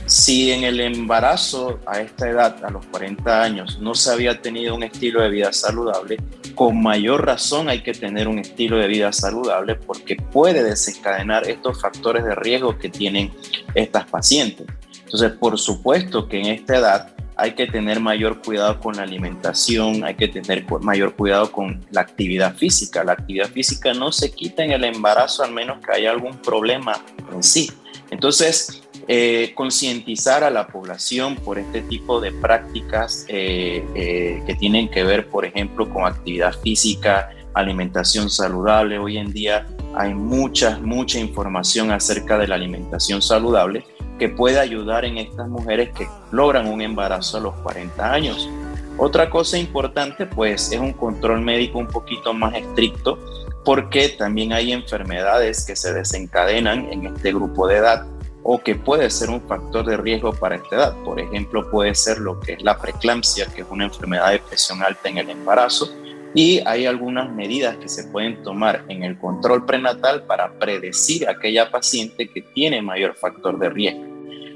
Si 0.06 0.50
en 0.50 0.64
el 0.64 0.80
embarazo 0.80 1.78
a 1.86 2.00
esta 2.00 2.28
edad, 2.28 2.64
a 2.64 2.70
los 2.70 2.84
40 2.86 3.40
años, 3.40 3.78
no 3.80 3.94
se 3.94 4.10
había 4.12 4.42
tenido 4.42 4.74
un 4.74 4.82
estilo 4.82 5.22
de 5.22 5.30
vida 5.30 5.52
saludable, 5.52 6.16
con 6.54 6.82
mayor 6.82 7.26
razón 7.26 7.68
hay 7.68 7.82
que 7.82 7.92
tener 7.92 8.28
un 8.28 8.38
estilo 8.38 8.78
de 8.78 8.88
vida 8.88 9.12
saludable 9.12 9.74
porque 9.74 10.16
puede 10.16 10.62
desencadenar 10.62 11.48
estos 11.48 11.80
factores 11.80 12.24
de 12.24 12.34
riesgo 12.34 12.78
que 12.78 12.88
tienen 12.88 13.32
estas 13.74 14.06
pacientes. 14.06 14.66
Entonces, 15.04 15.32
por 15.32 15.58
supuesto 15.58 16.28
que 16.28 16.40
en 16.40 16.46
esta 16.46 16.76
edad 16.76 17.14
hay 17.36 17.54
que 17.54 17.66
tener 17.66 18.00
mayor 18.00 18.42
cuidado 18.42 18.80
con 18.80 18.96
la 18.96 19.02
alimentación, 19.02 20.04
hay 20.04 20.14
que 20.14 20.28
tener 20.28 20.64
mayor 20.80 21.14
cuidado 21.14 21.50
con 21.50 21.84
la 21.90 22.00
actividad 22.00 22.54
física. 22.54 23.02
La 23.02 23.12
actividad 23.12 23.48
física 23.48 23.92
no 23.92 24.12
se 24.12 24.30
quita 24.30 24.64
en 24.64 24.72
el 24.72 24.84
embarazo 24.84 25.42
al 25.42 25.52
menos 25.52 25.78
que 25.84 25.92
haya 25.92 26.10
algún 26.10 26.36
problema 26.38 27.04
en 27.32 27.42
sí. 27.42 27.70
Entonces, 28.10 28.83
eh, 29.06 29.52
concientizar 29.54 30.44
a 30.44 30.50
la 30.50 30.66
población 30.66 31.36
por 31.36 31.58
este 31.58 31.82
tipo 31.82 32.20
de 32.20 32.32
prácticas 32.32 33.26
eh, 33.28 33.84
eh, 33.94 34.42
que 34.46 34.54
tienen 34.54 34.90
que 34.90 35.04
ver, 35.04 35.28
por 35.28 35.44
ejemplo, 35.44 35.88
con 35.90 36.06
actividad 36.06 36.54
física, 36.60 37.30
alimentación 37.52 38.30
saludable. 38.30 38.98
Hoy 38.98 39.18
en 39.18 39.32
día 39.32 39.66
hay 39.94 40.14
mucha, 40.14 40.78
mucha 40.78 41.18
información 41.18 41.90
acerca 41.90 42.38
de 42.38 42.48
la 42.48 42.54
alimentación 42.54 43.20
saludable 43.20 43.84
que 44.18 44.28
puede 44.28 44.58
ayudar 44.58 45.04
en 45.04 45.18
estas 45.18 45.48
mujeres 45.48 45.90
que 45.90 46.08
logran 46.30 46.66
un 46.66 46.80
embarazo 46.80 47.38
a 47.38 47.40
los 47.40 47.54
40 47.56 48.12
años. 48.12 48.48
Otra 48.96 49.28
cosa 49.28 49.58
importante 49.58 50.24
pues 50.24 50.70
es 50.72 50.78
un 50.78 50.92
control 50.92 51.40
médico 51.40 51.78
un 51.78 51.88
poquito 51.88 52.32
más 52.32 52.54
estricto 52.54 53.18
porque 53.64 54.10
también 54.10 54.52
hay 54.52 54.72
enfermedades 54.72 55.64
que 55.64 55.74
se 55.74 55.92
desencadenan 55.92 56.92
en 56.92 57.06
este 57.06 57.32
grupo 57.32 57.66
de 57.66 57.76
edad 57.78 58.06
o 58.44 58.58
que 58.58 58.74
puede 58.74 59.10
ser 59.10 59.30
un 59.30 59.40
factor 59.40 59.86
de 59.86 59.96
riesgo 59.96 60.32
para 60.32 60.56
esta 60.56 60.76
edad. 60.76 60.96
Por 61.02 61.18
ejemplo, 61.18 61.68
puede 61.70 61.94
ser 61.94 62.18
lo 62.18 62.38
que 62.38 62.52
es 62.52 62.62
la 62.62 62.78
preeclampsia, 62.78 63.46
que 63.46 63.62
es 63.62 63.66
una 63.70 63.84
enfermedad 63.84 64.30
de 64.30 64.38
presión 64.38 64.82
alta 64.82 65.08
en 65.08 65.18
el 65.18 65.30
embarazo, 65.30 65.90
y 66.34 66.60
hay 66.66 66.84
algunas 66.84 67.32
medidas 67.32 67.76
que 67.78 67.88
se 67.88 68.04
pueden 68.08 68.42
tomar 68.42 68.84
en 68.88 69.02
el 69.02 69.18
control 69.18 69.64
prenatal 69.64 70.24
para 70.24 70.52
predecir 70.58 71.26
a 71.26 71.32
aquella 71.32 71.70
paciente 71.70 72.28
que 72.28 72.42
tiene 72.42 72.82
mayor 72.82 73.14
factor 73.14 73.58
de 73.58 73.70
riesgo. 73.70 74.04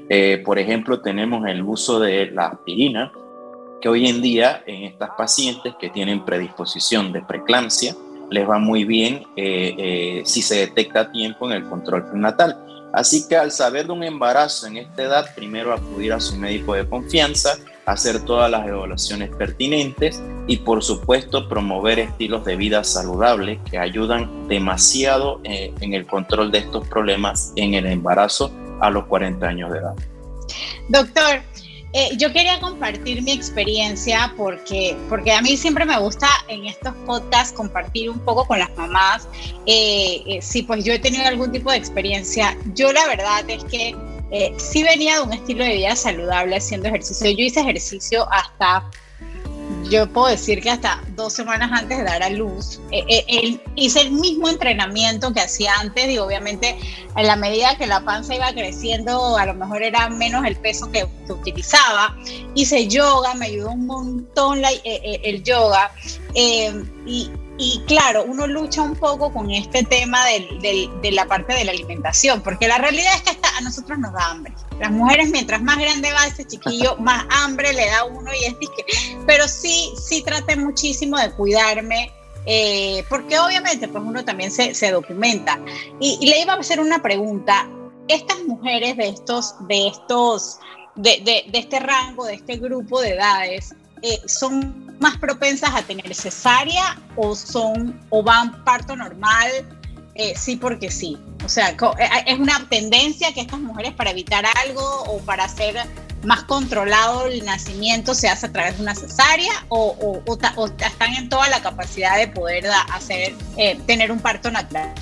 Eh, 0.09 0.41
por 0.45 0.59
ejemplo, 0.59 1.01
tenemos 1.01 1.47
el 1.47 1.63
uso 1.63 1.99
de 1.99 2.31
la 2.31 2.47
aspirina, 2.47 3.11
que 3.81 3.89
hoy 3.89 4.07
en 4.07 4.21
día 4.21 4.61
en 4.67 4.83
estas 4.83 5.11
pacientes 5.17 5.73
que 5.79 5.89
tienen 5.89 6.25
predisposición 6.25 7.13
de 7.13 7.21
preeclampsia 7.21 7.95
les 8.29 8.47
va 8.47 8.59
muy 8.59 8.83
bien 8.83 9.23
eh, 9.35 9.73
eh, 9.77 10.21
si 10.25 10.41
se 10.41 10.57
detecta 10.57 11.01
a 11.01 11.11
tiempo 11.11 11.49
en 11.49 11.57
el 11.57 11.69
control 11.69 12.09
prenatal. 12.09 12.57
Así 12.93 13.27
que 13.27 13.35
al 13.35 13.51
saber 13.51 13.87
de 13.87 13.93
un 13.93 14.03
embarazo 14.03 14.67
en 14.67 14.77
esta 14.77 15.03
edad, 15.03 15.35
primero 15.35 15.73
acudir 15.73 16.13
a 16.13 16.19
su 16.19 16.35
médico 16.35 16.73
de 16.73 16.87
confianza, 16.87 17.57
hacer 17.85 18.21
todas 18.21 18.49
las 18.49 18.67
evaluaciones 18.67 19.29
pertinentes 19.35 20.21
y 20.47 20.57
por 20.57 20.83
supuesto 20.83 21.47
promover 21.47 21.99
estilos 21.99 22.45
de 22.45 22.55
vida 22.55 22.83
saludables 22.83 23.59
que 23.69 23.77
ayudan 23.77 24.47
demasiado 24.47 25.41
eh, 25.43 25.73
en 25.81 25.93
el 25.93 26.05
control 26.05 26.51
de 26.51 26.59
estos 26.59 26.87
problemas 26.87 27.53
en 27.55 27.73
el 27.73 27.85
embarazo 27.85 28.51
a 28.79 28.89
los 28.89 29.05
40 29.05 29.47
años 29.47 29.71
de 29.71 29.79
edad. 29.79 29.95
Doctor, 30.89 31.41
eh, 31.93 32.11
yo 32.17 32.31
quería 32.31 32.59
compartir 32.59 33.23
mi 33.23 33.31
experiencia 33.31 34.33
porque, 34.37 34.95
porque 35.07 35.31
a 35.31 35.41
mí 35.41 35.57
siempre 35.57 35.85
me 35.85 35.97
gusta 35.97 36.27
en 36.47 36.65
estos 36.65 36.93
podcasts 37.05 37.51
compartir 37.51 38.09
un 38.09 38.19
poco 38.19 38.45
con 38.45 38.59
las 38.59 38.75
mamás. 38.77 39.27
Eh, 39.65 40.39
sí, 40.41 40.63
pues 40.63 40.83
yo 40.83 40.93
he 40.93 40.99
tenido 40.99 41.25
algún 41.25 41.51
tipo 41.51 41.71
de 41.71 41.77
experiencia. 41.77 42.55
Yo 42.73 42.91
la 42.91 43.07
verdad 43.07 43.43
es 43.47 43.63
que 43.63 43.95
eh, 44.31 44.53
sí 44.57 44.83
venía 44.83 45.15
de 45.15 45.21
un 45.21 45.33
estilo 45.33 45.63
de 45.63 45.73
vida 45.73 45.95
saludable 45.95 46.57
haciendo 46.57 46.87
ejercicio. 46.87 47.31
Yo 47.31 47.43
hice 47.43 47.61
ejercicio 47.61 48.27
hasta, 48.31 48.89
yo 49.89 50.07
puedo 50.11 50.27
decir 50.27 50.61
que 50.61 50.69
hasta 50.69 51.01
dos 51.15 51.33
semanas 51.33 51.71
antes 51.73 51.97
de 51.97 52.03
dar 52.03 52.23
a 52.23 52.29
luz. 52.29 52.79
Eh, 52.91 53.25
eh, 53.27 53.59
hice 53.75 54.01
el 54.01 54.11
mismo 54.11 54.47
entrenamiento 54.47 55.33
que 55.33 55.41
hacía 55.41 55.73
antes 55.79 56.09
y 56.09 56.17
obviamente 56.17 56.77
en 57.15 57.27
la 57.27 57.35
medida 57.35 57.77
que 57.77 57.87
la 57.87 58.03
panza 58.05 58.35
iba 58.35 58.51
creciendo, 58.53 59.37
a 59.37 59.45
lo 59.45 59.53
mejor 59.55 59.83
era 59.83 60.09
menos 60.09 60.45
el 60.45 60.55
peso 60.55 60.91
que, 60.91 61.07
utilizaba. 61.29 62.17
Hice 62.55 62.87
yoga, 62.87 63.35
me 63.35 63.47
ayudó 63.47 63.71
un 63.71 63.85
montón 63.85 64.61
el 64.83 65.43
yoga. 65.43 65.91
y, 66.35 67.31
y 67.61 67.81
claro, 67.85 68.23
uno 68.23 68.47
lucha 68.47 68.81
un 68.81 68.95
poco 68.95 69.33
con 69.33 69.51
este 69.51 69.83
tema 69.83 70.25
de 70.25 71.11
la 71.11 71.25
parte 71.25 71.53
de 71.53 71.65
la 71.65 71.71
alimentación, 71.71 72.41
porque 72.41 72.69
la 72.69 72.77
realidad 72.77 73.11
es 73.15 73.21
que 73.23 73.37
a 73.57 73.61
nosotros 73.61 73.99
nos 73.99 74.13
da 74.13 74.31
hambre. 74.31 74.53
Las 74.79 74.91
mujeres, 74.91 75.29
mientras 75.29 75.61
más 75.61 75.77
grande 75.77 76.09
va 76.13 76.25
ese 76.25 76.47
chiquillo, 76.47 76.95
más 76.99 77.25
hambre 77.29 77.73
le 77.73 77.85
da 77.87 77.99
a 77.99 78.05
uno 78.05 78.31
y 78.33 78.45
es 78.45 78.53
que, 78.55 78.85
pero 79.27 79.45
sí, 79.49 79.91
sí 80.01 80.23
traté 80.23 80.55
muchísimo 80.55 81.17
de 81.19 81.31
cuidarme. 81.31 82.13
Eh, 82.45 83.03
porque 83.09 83.37
obviamente 83.37 83.89
pues 83.89 84.01
uno 84.01 84.23
también 84.23 84.49
se, 84.49 84.73
se 84.73 84.91
documenta 84.91 85.59
y, 85.99 86.25
le 86.25 86.39
iba 86.39 86.53
a 86.53 86.55
hacer 86.57 86.79
una 86.79 87.01
pregunta 87.01 87.69
estas 88.07 88.39
mujeres 88.47 88.95
de 88.95 89.09
estos 89.09 89.55
de 89.67 89.87
estos 89.87 90.57
de, 90.95 91.21
de, 91.25 91.43
de 91.51 91.59
este 91.59 91.79
rango 91.81 92.25
de 92.25 92.35
este 92.35 92.55
grupo 92.55 93.01
de 93.01 93.11
edades 93.11 93.75
eh, 94.01 94.21
son 94.25 94.97
más 94.99 95.17
propensas 95.17 95.71
a 95.73 95.81
tener 95.81 96.13
cesárea 96.13 96.97
o 97.15 97.35
son 97.35 97.99
o 98.09 98.23
van 98.23 98.63
parto 98.63 98.95
normal 98.95 99.49
eh, 100.15 100.33
sí 100.35 100.57
porque 100.57 100.91
sí. 100.91 101.17
O 101.45 101.49
sea 101.49 101.69
eh, 101.69 102.09
es 102.25 102.39
una 102.39 102.67
tendencia 102.69 103.33
que 103.33 103.41
estas 103.41 103.59
mujeres 103.59 103.93
para 103.93 104.11
evitar 104.11 104.45
algo 104.65 105.03
o 105.03 105.19
para 105.19 105.45
hacer 105.45 105.75
más 106.23 106.43
controlado 106.43 107.27
el 107.27 107.45
nacimiento 107.45 108.13
se 108.13 108.27
hace 108.27 108.47
a 108.47 108.51
través 108.51 108.75
de 108.75 108.83
una 108.83 108.93
cesárea 108.93 109.53
o, 109.69 110.21
o, 110.25 110.37
están 110.79 111.15
en 111.15 111.29
toda 111.29 111.47
la 111.47 111.61
capacidad 111.61 112.17
de 112.17 112.27
poder 112.27 112.65
hacer 112.93 113.33
tener 113.85 114.11
un 114.11 114.19
parto 114.19 114.51
natural 114.51 114.93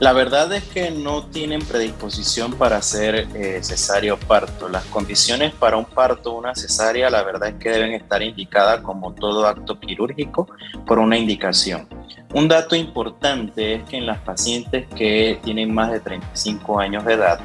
la 0.00 0.14
verdad 0.14 0.50
es 0.54 0.64
que 0.64 0.90
no 0.90 1.26
tienen 1.26 1.60
predisposición 1.60 2.54
para 2.54 2.78
hacer 2.78 3.28
eh, 3.34 3.60
cesárea 3.62 4.14
o 4.14 4.16
parto. 4.16 4.70
Las 4.70 4.86
condiciones 4.86 5.52
para 5.52 5.76
un 5.76 5.84
parto 5.84 6.32
una 6.32 6.54
cesárea, 6.54 7.10
la 7.10 7.22
verdad 7.22 7.50
es 7.50 7.54
que 7.56 7.68
deben 7.68 7.92
estar 7.92 8.22
indicadas 8.22 8.80
como 8.80 9.12
todo 9.12 9.46
acto 9.46 9.78
quirúrgico 9.78 10.48
por 10.86 10.98
una 10.98 11.18
indicación. 11.18 11.86
Un 12.32 12.48
dato 12.48 12.76
importante 12.76 13.74
es 13.74 13.82
que 13.84 13.98
en 13.98 14.06
las 14.06 14.18
pacientes 14.20 14.86
que 14.96 15.38
tienen 15.44 15.74
más 15.74 15.92
de 15.92 16.00
35 16.00 16.80
años 16.80 17.04
de 17.04 17.14
edad, 17.14 17.40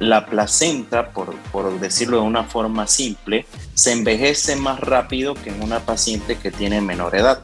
la 0.00 0.26
placenta, 0.26 1.10
por, 1.10 1.36
por, 1.52 1.78
decirlo 1.78 2.16
de 2.16 2.24
una 2.24 2.42
forma 2.42 2.88
simple, 2.88 3.46
se 3.74 3.92
envejece 3.92 4.56
más 4.56 4.80
rápido 4.80 5.34
que 5.34 5.50
en 5.50 5.62
una 5.62 5.78
paciente 5.78 6.36
que 6.38 6.50
tiene 6.50 6.80
menor 6.80 7.14
edad. 7.14 7.40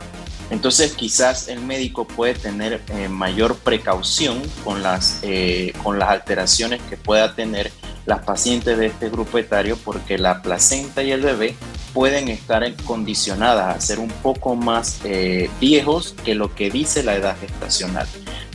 Entonces 0.50 0.93
quizás 0.93 1.49
el 1.49 1.61
médico 1.61 2.07
puede 2.07 2.35
tener 2.35 2.81
eh, 2.88 3.09
mayor 3.09 3.57
precaución 3.57 4.41
con 4.65 4.83
las, 4.83 5.19
eh, 5.23 5.73
con 5.83 5.99
las 5.99 6.11
alteraciones 6.11 6.81
que 6.88 6.97
pueda 6.97 7.35
tener 7.35 7.73
las 8.07 8.23
pacientes 8.23 8.79
de 8.79 8.87
este 8.87 9.11
grupo 9.11 9.38
etario 9.38 9.76
porque 9.85 10.17
la 10.17 10.43
placenta 10.43 11.03
y 11.03 11.11
el 11.11 11.23
bebé 11.23 11.57
pueden 11.93 12.29
estar 12.29 12.62
condicionadas 12.85 13.76
a 13.76 13.81
ser 13.81 13.99
un 13.99 14.09
poco 14.09 14.55
más 14.55 15.00
eh, 15.05 15.50
viejos 15.61 16.15
que 16.25 16.35
lo 16.35 16.55
que 16.55 16.71
dice 16.71 17.03
la 17.03 17.17
edad 17.17 17.37
gestacional. 17.41 18.07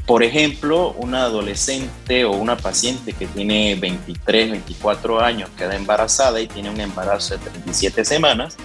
Por 0.06 0.24
ejemplo, 0.24 0.94
una 0.98 1.24
adolescente 1.24 2.26
o 2.26 2.32
una 2.32 2.58
paciente 2.58 3.14
que 3.14 3.28
tiene 3.28 3.76
23, 3.76 4.52
24 4.52 5.22
años, 5.22 5.50
queda 5.58 5.76
embarazada 5.76 6.42
y 6.42 6.48
tiene 6.48 6.70
un 6.70 6.80
embarazo 6.80 7.38
de 7.38 7.50
37 7.50 8.04
semanas, 8.06 8.58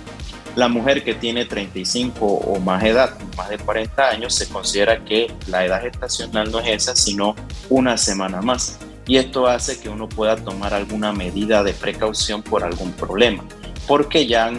la 0.57 0.69
mujer 0.69 1.05
que 1.05 1.15
tiene 1.15 1.45
35 1.45 2.27
o 2.27 2.59
más 2.59 2.83
edad, 2.83 3.17
más 3.37 3.51
de 3.51 3.59
40 3.59 4.09
años, 4.09 4.35
se 4.35 4.49
considera 4.49 5.05
que 5.05 5.31
la 5.49 5.65
edad 5.65 5.83
gestacional 5.83 6.51
no 6.51 6.59
es 6.61 6.69
esa, 6.69 6.97
sino 6.97 7.37
una 7.69 7.97
semana 7.99 8.41
más. 8.41 8.79
Y 9.07 9.19
esto 9.19 9.47
hace 9.47 9.79
que 9.79 9.91
uno 9.91 10.09
pueda 10.09 10.35
tomar 10.37 10.73
alguna 10.73 11.13
medida 11.13 11.63
de 11.63 11.75
precaución 11.75 12.43
por 12.43 12.65
algún 12.65 12.93
problema. 12.93 13.45
Porque 13.87 14.27
ya 14.27 14.51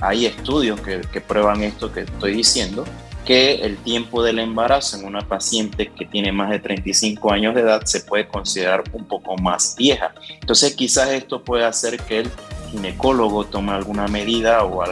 hay 0.00 0.26
estudios 0.26 0.80
que, 0.80 1.00
que 1.00 1.20
prueban 1.20 1.62
esto 1.62 1.90
que 1.92 2.00
estoy 2.00 2.34
diciendo, 2.34 2.84
que 3.24 3.54
el 3.54 3.76
tiempo 3.78 4.22
del 4.24 4.40
embarazo 4.40 4.98
en 4.98 5.04
una 5.04 5.20
paciente 5.20 5.92
que 5.92 6.04
tiene 6.04 6.32
más 6.32 6.50
de 6.50 6.58
35 6.58 7.32
años 7.32 7.54
de 7.54 7.60
edad 7.60 7.82
se 7.84 8.00
puede 8.00 8.26
considerar 8.26 8.82
un 8.92 9.06
poco 9.06 9.36
más 9.36 9.76
vieja. 9.78 10.12
Entonces 10.40 10.74
quizás 10.74 11.10
esto 11.10 11.42
puede 11.42 11.64
hacer 11.64 11.98
que 11.98 12.18
el 12.18 12.30
ginecólogo 12.72 13.44
tome 13.44 13.72
alguna 13.72 14.08
medida 14.08 14.64
o, 14.64 14.82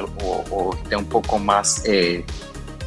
o, 0.51 0.75
esté 0.75 0.97
un 0.97 1.07
poco 1.07 1.39
más 1.39 1.83
eh, 1.87 2.25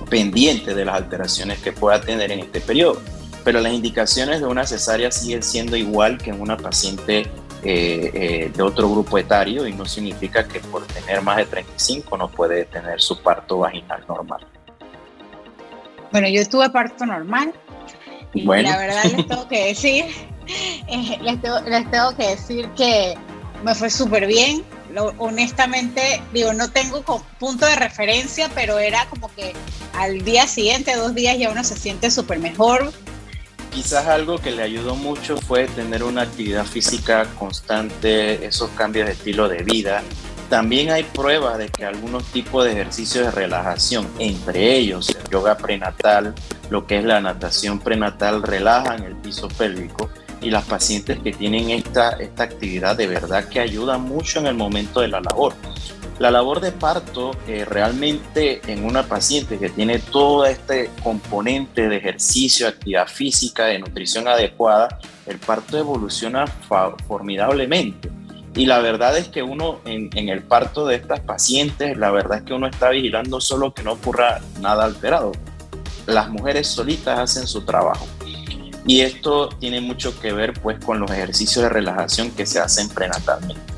pendiente 0.09 0.73
de 0.73 0.85
las 0.85 0.95
alteraciones 0.95 1.59
que 1.59 1.71
pueda 1.71 1.99
tener 1.99 2.31
en 2.31 2.39
este 2.39 2.61
periodo. 2.61 3.01
Pero 3.43 3.59
las 3.59 3.73
indicaciones 3.73 4.39
de 4.39 4.45
una 4.45 4.65
cesárea 4.65 5.11
siguen 5.11 5.43
siendo 5.43 5.75
igual 5.75 6.17
que 6.17 6.29
en 6.29 6.39
una 6.39 6.55
paciente 6.55 7.29
eh, 7.65 8.11
eh, 8.13 8.51
de 8.55 8.63
otro 8.63 8.89
grupo 8.89 9.17
etario 9.17 9.67
y 9.67 9.73
no 9.73 9.85
significa 9.85 10.47
que 10.47 10.59
por 10.59 10.85
tener 10.87 11.21
más 11.21 11.37
de 11.37 11.45
35 11.45 12.17
no 12.17 12.29
puede 12.29 12.65
tener 12.65 13.01
su 13.01 13.21
parto 13.21 13.59
vaginal 13.59 14.03
normal. 14.07 14.45
Bueno, 16.11 16.27
yo 16.29 16.47
tuve 16.47 16.69
parto 16.69 17.05
normal 17.05 17.53
y 18.33 18.43
la 18.43 18.77
verdad 18.77 19.03
les 19.03 19.27
tengo 19.27 19.47
que 19.47 19.65
decir, 19.67 20.05
les, 21.21 21.39
les 21.65 21.91
tengo 21.91 22.15
que 22.15 22.27
decir 22.27 22.69
que 22.77 23.17
me 23.63 23.73
fue 23.73 23.89
súper 23.89 24.27
bien 24.27 24.63
honestamente, 25.17 26.21
digo, 26.33 26.53
no 26.53 26.69
tengo 26.69 27.03
punto 27.39 27.65
de 27.65 27.75
referencia, 27.75 28.49
pero 28.53 28.79
era 28.79 29.05
como 29.09 29.33
que 29.33 29.53
al 29.93 30.23
día 30.23 30.47
siguiente, 30.47 30.95
dos 30.95 31.13
días, 31.15 31.37
ya 31.37 31.49
uno 31.49 31.63
se 31.63 31.75
siente 31.75 32.11
súper 32.11 32.39
mejor. 32.39 32.91
Quizás 33.71 34.05
algo 34.05 34.37
que 34.37 34.51
le 34.51 34.61
ayudó 34.61 34.95
mucho 34.95 35.37
fue 35.37 35.67
tener 35.67 36.03
una 36.03 36.21
actividad 36.21 36.65
física 36.65 37.25
constante, 37.39 38.45
esos 38.45 38.69
cambios 38.71 39.07
de 39.07 39.13
estilo 39.13 39.49
de 39.49 39.63
vida. 39.63 40.03
También 40.49 40.91
hay 40.91 41.03
pruebas 41.03 41.57
de 41.57 41.69
que 41.69 41.83
algunos 41.83 42.23
tipos 42.25 42.65
de 42.65 42.73
ejercicios 42.73 43.25
de 43.25 43.31
relajación, 43.31 44.07
entre 44.19 44.75
ellos 44.75 45.09
el 45.09 45.29
yoga 45.31 45.57
prenatal, 45.57 46.35
lo 46.69 46.85
que 46.85 46.99
es 46.99 47.03
la 47.03 47.19
natación 47.19 47.79
prenatal, 47.79 48.43
relajan 48.43 49.03
el 49.03 49.15
piso 49.15 49.47
pélvico 49.47 50.09
y 50.43 50.49
las 50.49 50.65
pacientes 50.65 51.19
que 51.19 51.31
tienen 51.31 51.69
esta, 51.69 52.11
esta 52.11 52.43
actividad 52.43 52.97
de 52.97 53.07
verdad 53.07 53.47
que 53.47 53.59
ayuda 53.59 53.97
mucho 53.97 54.39
en 54.39 54.47
el 54.47 54.55
momento 54.55 54.99
de 54.99 55.07
la 55.07 55.21
labor. 55.21 55.53
La 56.19 56.29
labor 56.29 56.59
de 56.59 56.71
parto 56.71 57.31
eh, 57.47 57.65
realmente 57.65 58.61
en 58.67 58.85
una 58.85 59.03
paciente 59.03 59.57
que 59.57 59.69
tiene 59.69 59.99
todo 59.99 60.45
este 60.45 60.91
componente 61.01 61.87
de 61.87 61.97
ejercicio, 61.97 62.67
actividad 62.67 63.07
física, 63.07 63.65
de 63.65 63.79
nutrición 63.79 64.27
adecuada, 64.27 64.99
el 65.25 65.39
parto 65.39 65.77
evoluciona 65.77 66.45
formidablemente. 67.07 68.09
Y 68.55 68.67
la 68.67 68.79
verdad 68.79 69.17
es 69.17 69.29
que 69.29 69.41
uno 69.41 69.79
en, 69.85 70.11
en, 70.13 70.29
el 70.29 70.43
parto 70.43 70.85
de 70.85 70.95
estas 70.95 71.21
pacientes, 71.21 71.97
la 71.97 72.11
verdad 72.11 72.39
es 72.39 72.43
que 72.43 72.53
uno 72.53 72.67
está 72.67 72.89
vigilando 72.89 73.41
solo 73.41 73.73
que 73.73 73.81
no 73.81 73.93
ocurra 73.93 74.41
nada 74.61 74.83
alterado. 74.83 75.31
Las 76.05 76.29
mujeres 76.29 76.67
solitas 76.67 77.17
hacen 77.17 77.47
su 77.47 77.65
trabajo. 77.65 78.05
Y 78.85 79.01
esto 79.01 79.49
tiene 79.59 79.79
mucho 79.81 80.19
que 80.19 80.33
ver 80.33 80.53
pues 80.53 80.83
con 80.83 80.99
los 80.99 81.09
ejercicios 81.11 81.63
de 81.63 81.69
relajación 81.69 82.31
que 82.31 82.45
se 82.45 82.59
hacen 82.59 82.89
prenatalmente. 82.89 83.73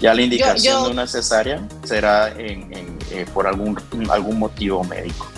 Ya 0.00 0.14
la 0.14 0.22
indicación 0.22 0.84
de 0.84 0.90
una 0.90 1.06
cesárea 1.06 1.60
será 1.84 2.30
en, 2.30 2.98
eh, 3.10 3.26
por 3.34 3.46
algún, 3.46 3.78
algún 4.10 4.38
motivo 4.38 4.82
médico. 4.84 5.30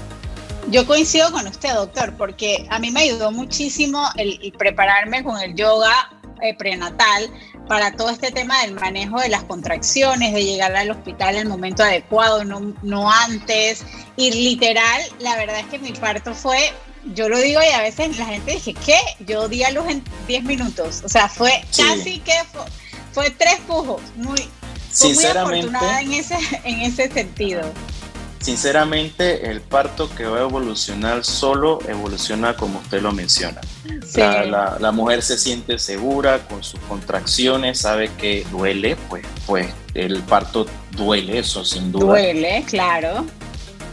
Yo 0.68 0.86
coincido 0.86 1.32
con 1.32 1.46
usted, 1.48 1.74
doctor, 1.74 2.14
porque 2.16 2.66
a 2.70 2.78
mí 2.78 2.90
me 2.90 3.00
ayudó 3.00 3.32
muchísimo 3.32 4.08
el, 4.16 4.52
prepararme 4.56 5.24
con 5.24 5.40
el 5.40 5.56
yoga 5.56 6.12
eh, 6.40 6.54
prenatal 6.56 7.28
para 7.66 7.96
todo 7.96 8.10
este 8.10 8.30
tema 8.30 8.60
del 8.62 8.74
manejo 8.74 9.20
de 9.20 9.28
las 9.28 9.42
contracciones, 9.42 10.32
de 10.32 10.44
llegar 10.44 10.74
al 10.76 10.90
hospital 10.92 11.34
en 11.34 11.42
el 11.42 11.48
momento 11.48 11.82
adecuado, 11.82 12.44
no, 12.44 12.72
no 12.82 13.10
antes, 13.10 13.84
Y 14.16 14.30
literal, 14.30 15.02
la 15.18 15.36
verdad 15.36 15.58
es 15.60 15.66
que 15.66 15.78
mi 15.80 15.92
parto 15.92 16.34
fue, 16.34 16.72
yo 17.14 17.28
lo 17.28 17.38
digo 17.38 17.60
y 17.62 17.72
a 17.72 17.82
veces 17.82 18.18
la 18.18 18.26
gente 18.26 18.52
dice, 18.52 18.74
¿qué? 18.74 18.98
Yo 19.26 19.48
di 19.48 19.62
a 19.64 19.70
luz 19.70 19.88
en 19.88 20.02
10 20.26 20.44
minutos. 20.44 21.02
O 21.04 21.08
sea, 21.08 21.28
fue 21.28 21.64
casi 21.76 22.20
que 22.20 22.34
fue, 23.12 23.30
tres 23.30 23.60
pujos. 23.66 24.00
Muy, 24.16 24.48
muy 25.02 25.24
afortunada 25.24 26.00
en 26.00 26.12
ese, 26.12 26.36
en 26.64 26.80
ese 26.80 27.10
sentido. 27.10 27.62
Sinceramente, 28.42 29.48
el 29.50 29.60
parto 29.60 30.12
que 30.16 30.24
va 30.24 30.38
a 30.38 30.42
evolucionar 30.42 31.24
solo 31.24 31.78
evoluciona 31.86 32.56
como 32.56 32.80
usted 32.80 33.00
lo 33.00 33.12
menciona. 33.12 33.60
La, 34.16 34.90
mujer 34.92 35.22
se 35.22 35.38
siente 35.38 35.78
segura 35.78 36.40
con 36.48 36.64
sus 36.64 36.80
contracciones, 36.80 37.78
sabe 37.78 38.10
que 38.18 38.44
duele, 38.50 38.96
pues, 39.08 39.24
pues 39.46 39.68
el 39.94 40.22
parto 40.22 40.66
duele, 40.90 41.38
eso 41.38 41.64
sin 41.64 41.92
duda. 41.92 42.06
Duele, 42.06 42.64
claro. 42.66 43.24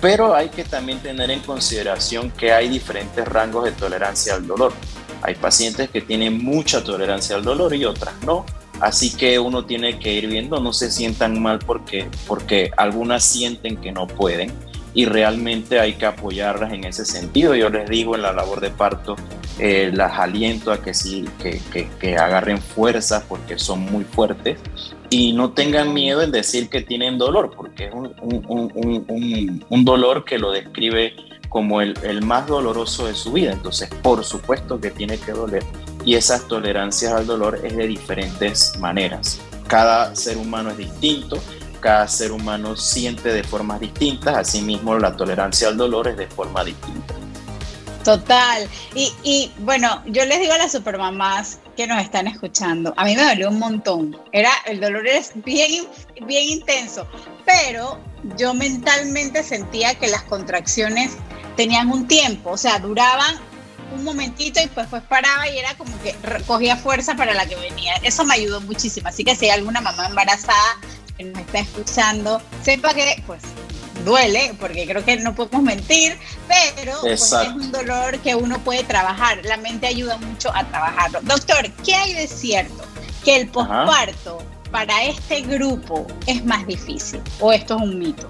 Pero 0.02 0.34
hay 0.34 0.50
que 0.50 0.64
también 0.64 1.00
tener 1.00 1.30
en 1.30 1.42
consideración 1.42 2.32
que 2.32 2.54
hay 2.54 2.70
diferentes 2.70 3.28
rangos 3.28 3.66
de 3.66 3.72
tolerancia 3.74 4.36
al 4.36 4.48
dolor. 4.48 4.74
Hay 5.22 5.36
pacientes 5.36 5.90
que 5.90 6.02
tienen 6.02 6.42
mucha 6.42 6.84
tolerancia 6.84 7.36
al 7.36 7.44
dolor 7.44 7.76
y 7.76 7.86
otras 7.86 8.14
no. 8.26 8.46
Así 8.80 9.12
que 9.12 9.40
uno 9.40 9.66
tiene 9.66 10.00
que 10.00 10.14
ir 10.14 10.28
viendo, 10.28 10.62
no 10.62 10.72
se 10.72 10.90
sientan 10.90 11.42
mal 11.42 11.60
porque, 11.60 12.08
porque 12.28 12.72
algunas 12.78 13.26
sienten 13.26 13.76
que 13.76 13.92
no 13.92 14.08
pueden 14.08 14.54
y 14.94 15.06
realmente 15.06 15.80
hay 15.80 15.94
que 15.94 16.06
apoyarlas 16.06 16.72
en 16.72 16.86
ese 16.86 17.04
sentido. 17.06 17.56
Yo 17.56 17.70
les 17.70 17.90
digo 17.90 18.16
en 18.16 18.22
la 18.22 18.32
labor 18.32 18.62
de 18.62 18.70
parto, 18.70 19.18
eh, 19.60 19.92
las 19.94 20.18
aliento 20.18 20.72
a 20.72 20.82
que 20.82 20.94
sí, 20.94 21.26
que, 21.42 21.62
que, 22.00 22.18
agarren 22.18 22.60
fuerzas 22.60 23.24
porque 23.28 23.60
son 23.60 23.82
muy 23.82 24.06
fuertes 24.06 24.58
y 25.10 25.34
no 25.34 25.52
tengan 25.52 25.94
miedo 25.94 26.22
en 26.22 26.32
decir 26.32 26.70
que 26.70 26.82
tienen 26.82 27.18
dolor, 27.18 27.52
porque 27.56 27.86
es 27.86 27.94
un, 27.94 28.14
un, 28.22 28.72
un, 28.76 29.66
un 29.68 29.86
dolor 29.86 30.24
que 30.24 30.38
lo 30.38 30.52
describe 30.52 31.16
como 31.50 31.82
el, 31.82 31.98
el, 32.04 32.22
más 32.22 32.48
doloroso 32.48 33.08
de 33.08 33.16
su 33.16 33.32
vida. 33.34 33.52
Entonces, 33.52 33.90
por 34.04 34.24
supuesto 34.24 34.80
que 34.80 34.92
tiene 34.92 35.18
que 35.18 35.32
doler. 35.32 35.64
Y 36.06 36.14
esas 36.14 36.48
tolerancias 36.48 37.12
al 37.12 37.26
dolor 37.26 37.60
es 37.64 37.76
de 37.76 37.88
diferentes 37.88 38.78
maneras. 38.80 39.42
Cada 39.68 40.16
ser 40.16 40.38
humano 40.38 40.70
es 40.70 40.78
distinto, 40.78 41.38
cada 41.80 42.08
ser 42.08 42.32
humano 42.32 42.76
siente 42.76 43.30
de 43.30 43.44
formas 43.44 43.80
distintas, 43.80 44.38
asimismo 44.38 44.98
la 44.98 45.16
tolerancia 45.16 45.68
al 45.68 45.78
dolor 45.78 46.08
es 46.08 46.18
de 46.18 46.28
forma 46.28 46.64
distinta. 46.64 47.19
Total. 48.04 48.68
Y, 48.96 49.14
y, 49.24 49.52
bueno, 49.60 50.02
yo 50.08 50.26
les 50.26 50.40
digo 50.40 50.54
a 50.54 50.58
las 50.58 50.72
supermamás 50.72 51.60
que 51.76 51.86
nos 51.88 52.02
están 52.02 52.28
escuchando, 52.28 52.94
a 52.98 53.06
mí 53.06 53.16
me 53.16 53.24
dolió 53.24 53.50
un 53.50 53.60
montón. 53.60 54.18
Era, 54.32 54.52
el 54.66 54.80
dolor 54.80 55.08
es 55.08 55.32
bien, 55.36 55.86
bien 56.26 56.50
intenso, 56.50 57.08
pero 57.46 58.00
yo 58.38 58.54
mentalmente 58.54 59.44
sentía 59.44 59.96
que 59.96 60.08
las 60.08 60.24
contracciones 60.24 61.12
tenían 61.56 61.92
un 61.92 62.08
tiempo, 62.08 62.52
o 62.52 62.58
sea, 62.58 62.80
duraban 62.80 63.36
un 63.94 64.04
momentito 64.04 64.62
y 64.62 64.68
pues 64.68 64.88
pues 64.90 65.04
paraba 65.04 65.48
y 65.50 65.58
era 65.58 65.76
como 65.76 65.92
que 66.02 66.16
cogía 66.46 66.78
fuerza 66.78 67.16
para 67.16 67.34
la 67.34 67.46
que 67.46 67.56
venía. 67.56 67.96
Eso 68.04 68.24
me 68.24 68.36
ayudó 68.36 68.62
muchísimo. 68.62 69.08
Así 69.10 69.24
que 69.24 69.36
si 69.36 69.46
hay 69.46 69.52
alguna 69.52 69.82
mamá 69.82 70.08
embarazada 70.08 70.78
que 71.18 71.24
nos 71.24 71.40
está 71.42 71.60
escuchando, 71.60 72.42
sepa 72.64 72.94
que 72.94 73.24
pues 73.26 73.42
duele, 74.06 74.54
porque 74.60 74.86
creo 74.86 75.04
que 75.04 75.18
no 75.18 75.36
podemos 75.36 75.64
mentir, 75.64 76.18
pero 76.48 77.00
pues, 77.02 77.32
es 77.32 77.48
un 77.50 77.72
dolor 77.72 78.20
que 78.20 78.36
uno 78.36 78.60
puede 78.60 78.84
trabajar. 78.84 79.44
La 79.46 79.58
mente 79.58 79.88
ayuda 79.88 80.18
mucho 80.18 80.52
a 80.54 80.64
trabajarlo. 80.66 81.20
Doctor, 81.24 81.72
¿qué 81.84 81.96
hay 81.96 82.14
de 82.14 82.28
cierto? 82.28 82.84
Que 83.24 83.36
el 83.38 83.48
posparto 83.48 84.42
para 84.72 85.04
este 85.04 85.42
grupo 85.42 86.06
es 86.28 86.44
más 86.46 86.66
difícil 86.68 87.22
o 87.40 87.52
esto 87.52 87.76
es 87.76 87.82
un 87.82 88.00
mito. 88.00 88.28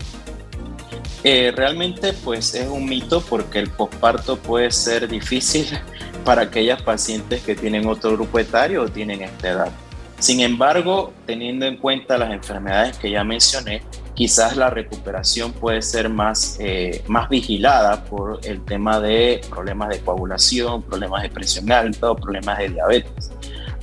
Eh, 1.23 1.51
realmente 1.53 2.13
pues 2.13 2.55
es 2.55 2.67
un 2.67 2.85
mito 2.85 3.21
porque 3.21 3.59
el 3.59 3.69
posparto 3.69 4.37
puede 4.37 4.71
ser 4.71 5.07
difícil 5.07 5.67
para 6.25 6.43
aquellas 6.43 6.81
pacientes 6.81 7.41
que 7.43 7.55
tienen 7.55 7.87
otro 7.87 8.11
grupo 8.13 8.39
etario 8.39 8.83
o 8.83 8.87
tienen 8.87 9.21
esta 9.21 9.49
edad. 9.49 9.71
Sin 10.19 10.41
embargo, 10.41 11.13
teniendo 11.25 11.65
en 11.65 11.77
cuenta 11.77 12.17
las 12.17 12.31
enfermedades 12.31 12.97
que 12.97 13.09
ya 13.09 13.23
mencioné, 13.23 13.81
quizás 14.19 14.57
la 14.57 14.69
recuperación 14.69 15.53
puede 15.53 15.81
ser 15.81 16.09
más, 16.09 16.57
eh, 16.59 17.05
más 17.07 17.29
vigilada 17.29 18.03
por 18.03 18.41
el 18.43 18.65
tema 18.65 18.99
de 18.99 19.39
problemas 19.49 19.87
de 19.87 20.01
coagulación, 20.01 20.83
problemas 20.83 21.23
de 21.23 21.29
presión 21.29 21.71
alta 21.71 22.11
o 22.11 22.17
problemas 22.17 22.57
de 22.57 22.67
diabetes. 22.67 23.31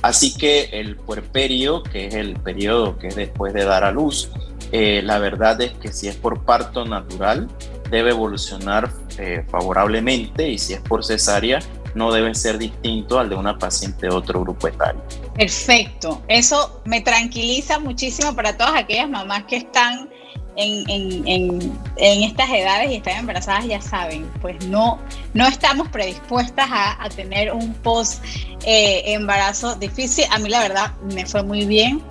Así 0.03 0.37
que 0.37 0.65
el 0.73 0.95
puerperio, 0.95 1.81
que 1.81 2.05
es 2.05 2.13
el 2.13 2.35
periodo 2.35 2.99
que 2.99 3.07
es 3.07 3.15
después 3.15 3.51
de 3.51 3.65
dar 3.65 3.83
a 3.83 3.89
luz, 3.89 4.29
eh, 4.71 5.01
la 5.03 5.17
verdad 5.17 5.59
es 5.59 5.71
que 5.71 5.91
si 5.91 6.07
es 6.07 6.15
por 6.15 6.45
parto 6.45 6.85
natural, 6.85 7.47
debe 7.89 8.11
evolucionar 8.11 8.91
eh, 9.17 9.43
favorablemente 9.49 10.47
y 10.47 10.59
si 10.59 10.73
es 10.73 10.81
por 10.81 11.03
cesárea, 11.03 11.61
no 11.95 12.11
debe 12.11 12.35
ser 12.35 12.59
distinto 12.59 13.19
al 13.19 13.29
de 13.29 13.35
una 13.35 13.57
paciente 13.57 14.05
de 14.05 14.13
otro 14.13 14.41
grupo 14.41 14.67
etario. 14.67 15.01
Perfecto, 15.33 16.21
eso 16.27 16.79
me 16.85 17.01
tranquiliza 17.01 17.79
muchísimo 17.79 18.35
para 18.35 18.55
todas 18.55 18.75
aquellas 18.75 19.09
mamás 19.09 19.45
que 19.45 19.55
están 19.57 20.09
en, 20.57 21.73
estas 21.95 22.49
edades 22.49 22.91
y 22.91 22.95
están 22.95 23.17
embarazadas, 23.17 23.65
ya 23.65 23.81
saben, 23.81 24.29
pues 24.41 24.65
no, 24.65 24.99
no 25.33 25.47
estamos 25.47 25.87
predispuestas 25.89 26.67
a, 26.69 27.07
tener 27.15 27.53
un 27.53 27.73
post 27.75 28.23
eh, 28.65 29.03
embarazo 29.13 29.75
difícil. 29.75 30.25
A 30.31 30.39
mí 30.39 30.49
la 30.49 30.59
verdad 30.59 30.91
me 31.13 31.25
fue 31.25 31.43
muy 31.43 31.65
bien. 31.65 32.01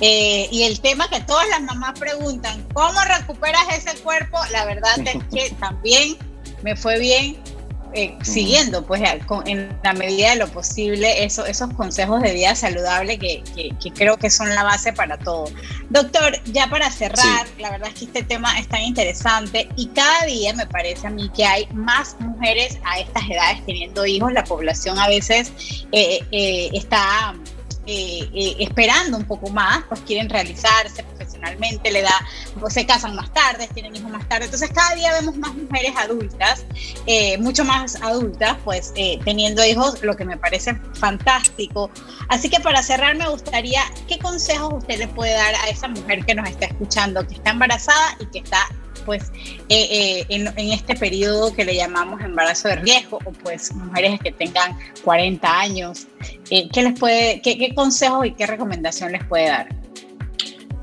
Eh, 0.00 0.48
y 0.50 0.64
el 0.64 0.80
tema 0.80 1.08
que 1.08 1.20
todas 1.20 1.48
las 1.48 1.62
mamás 1.62 1.98
preguntan, 1.98 2.66
¿cómo 2.72 2.98
recuperas 3.04 3.62
ese 3.76 3.96
cuerpo? 4.02 4.38
La 4.50 4.64
verdad 4.64 4.98
es 4.98 5.22
que 5.32 5.54
también 5.60 6.16
me 6.62 6.74
fue 6.74 6.98
bien 6.98 7.36
eh, 7.94 8.16
siguiendo, 8.22 8.84
pues, 8.86 9.02
en 9.46 9.78
la 9.82 9.92
medida 9.92 10.30
de 10.30 10.36
lo 10.36 10.48
posible, 10.48 11.24
eso, 11.24 11.44
esos 11.44 11.72
consejos 11.74 12.22
de 12.22 12.32
vida 12.32 12.54
saludable 12.54 13.18
que, 13.18 13.42
creo 13.94 14.16
que 14.16 14.30
son 14.30 14.48
la 14.54 14.64
base 14.64 14.92
para 14.92 15.18
todo. 15.18 15.44
Doctor, 15.90 16.42
ya 16.44 16.68
para 16.68 16.90
cerrar, 16.90 17.46
la 17.58 17.70
verdad 17.70 17.88
es 17.88 17.94
que 17.94 18.04
este 18.06 18.22
tema 18.22 18.58
es 18.58 18.68
tan 18.68 18.82
interesante 18.82 19.68
y 19.76 19.86
cada 19.88 20.24
día 20.26 20.54
me 20.54 20.66
parece 20.66 21.06
a 21.06 21.10
mí 21.10 21.30
que 21.36 21.44
hay 21.44 21.66
más 21.74 22.16
mujeres 22.20 22.78
a 22.84 23.00
estas 23.00 23.28
edades 23.28 23.64
teniendo 23.66 24.06
hijos. 24.06 24.32
La 24.32 24.44
población 24.44 24.98
a 24.98 25.08
veces 25.08 25.52
eh, 25.92 26.20
eh, 26.32 26.70
está 26.72 27.34
esperando 27.84 29.16
un 29.16 29.24
poco 29.24 29.50
más, 29.50 29.82
pues 29.88 30.00
quieren 30.02 30.28
realizarse, 30.28 31.04
profesionalmente, 31.42 31.90
le 31.90 32.02
da, 32.02 32.14
pues, 32.58 32.74
se 32.74 32.86
casan 32.86 33.14
más 33.14 33.32
tarde, 33.32 33.68
tienen 33.74 33.94
hijos 33.96 34.10
más 34.10 34.26
tarde. 34.28 34.46
Entonces 34.46 34.70
cada 34.70 34.94
día 34.94 35.12
vemos 35.12 35.36
más 35.36 35.54
mujeres 35.54 35.92
adultas, 35.96 36.64
eh, 37.06 37.38
mucho 37.38 37.64
más 37.64 37.96
adultas, 38.02 38.56
pues 38.64 38.92
eh, 38.96 39.18
teniendo 39.24 39.64
hijos, 39.64 40.02
lo 40.02 40.16
que 40.16 40.24
me 40.24 40.36
parece 40.36 40.74
fantástico. 40.94 41.90
Así 42.28 42.48
que 42.48 42.60
para 42.60 42.82
cerrar 42.82 43.16
me 43.16 43.28
gustaría, 43.28 43.82
¿qué 44.08 44.18
consejos 44.18 44.74
usted 44.74 44.98
le 44.98 45.08
puede 45.08 45.34
dar 45.34 45.54
a 45.54 45.68
esa 45.68 45.88
mujer 45.88 46.24
que 46.24 46.34
nos 46.34 46.48
está 46.48 46.66
escuchando, 46.66 47.26
que 47.26 47.34
está 47.34 47.50
embarazada 47.50 48.16
y 48.20 48.26
que 48.26 48.38
está 48.38 48.58
pues 49.04 49.32
eh, 49.68 50.24
en, 50.28 50.46
este 50.56 50.94
periodo 50.94 51.52
que 51.52 51.64
le 51.64 51.74
llamamos 51.74 52.20
embarazo 52.20 52.68
de 52.68 52.76
riesgo 52.76 53.18
o 53.24 53.32
pues 53.32 53.74
mujeres 53.74 54.20
que 54.20 54.30
tengan 54.30 54.78
40 55.02 55.58
años, 55.58 56.06
¿qué 56.48 56.82
les 56.82 56.96
puede, 57.00 57.40
qué, 57.40 57.58
qué 57.58 57.74
consejos 57.74 58.26
y 58.26 58.30
qué 58.30 58.46
recomendación 58.46 59.10
les 59.10 59.24
puede 59.24 59.48
dar? 59.48 59.81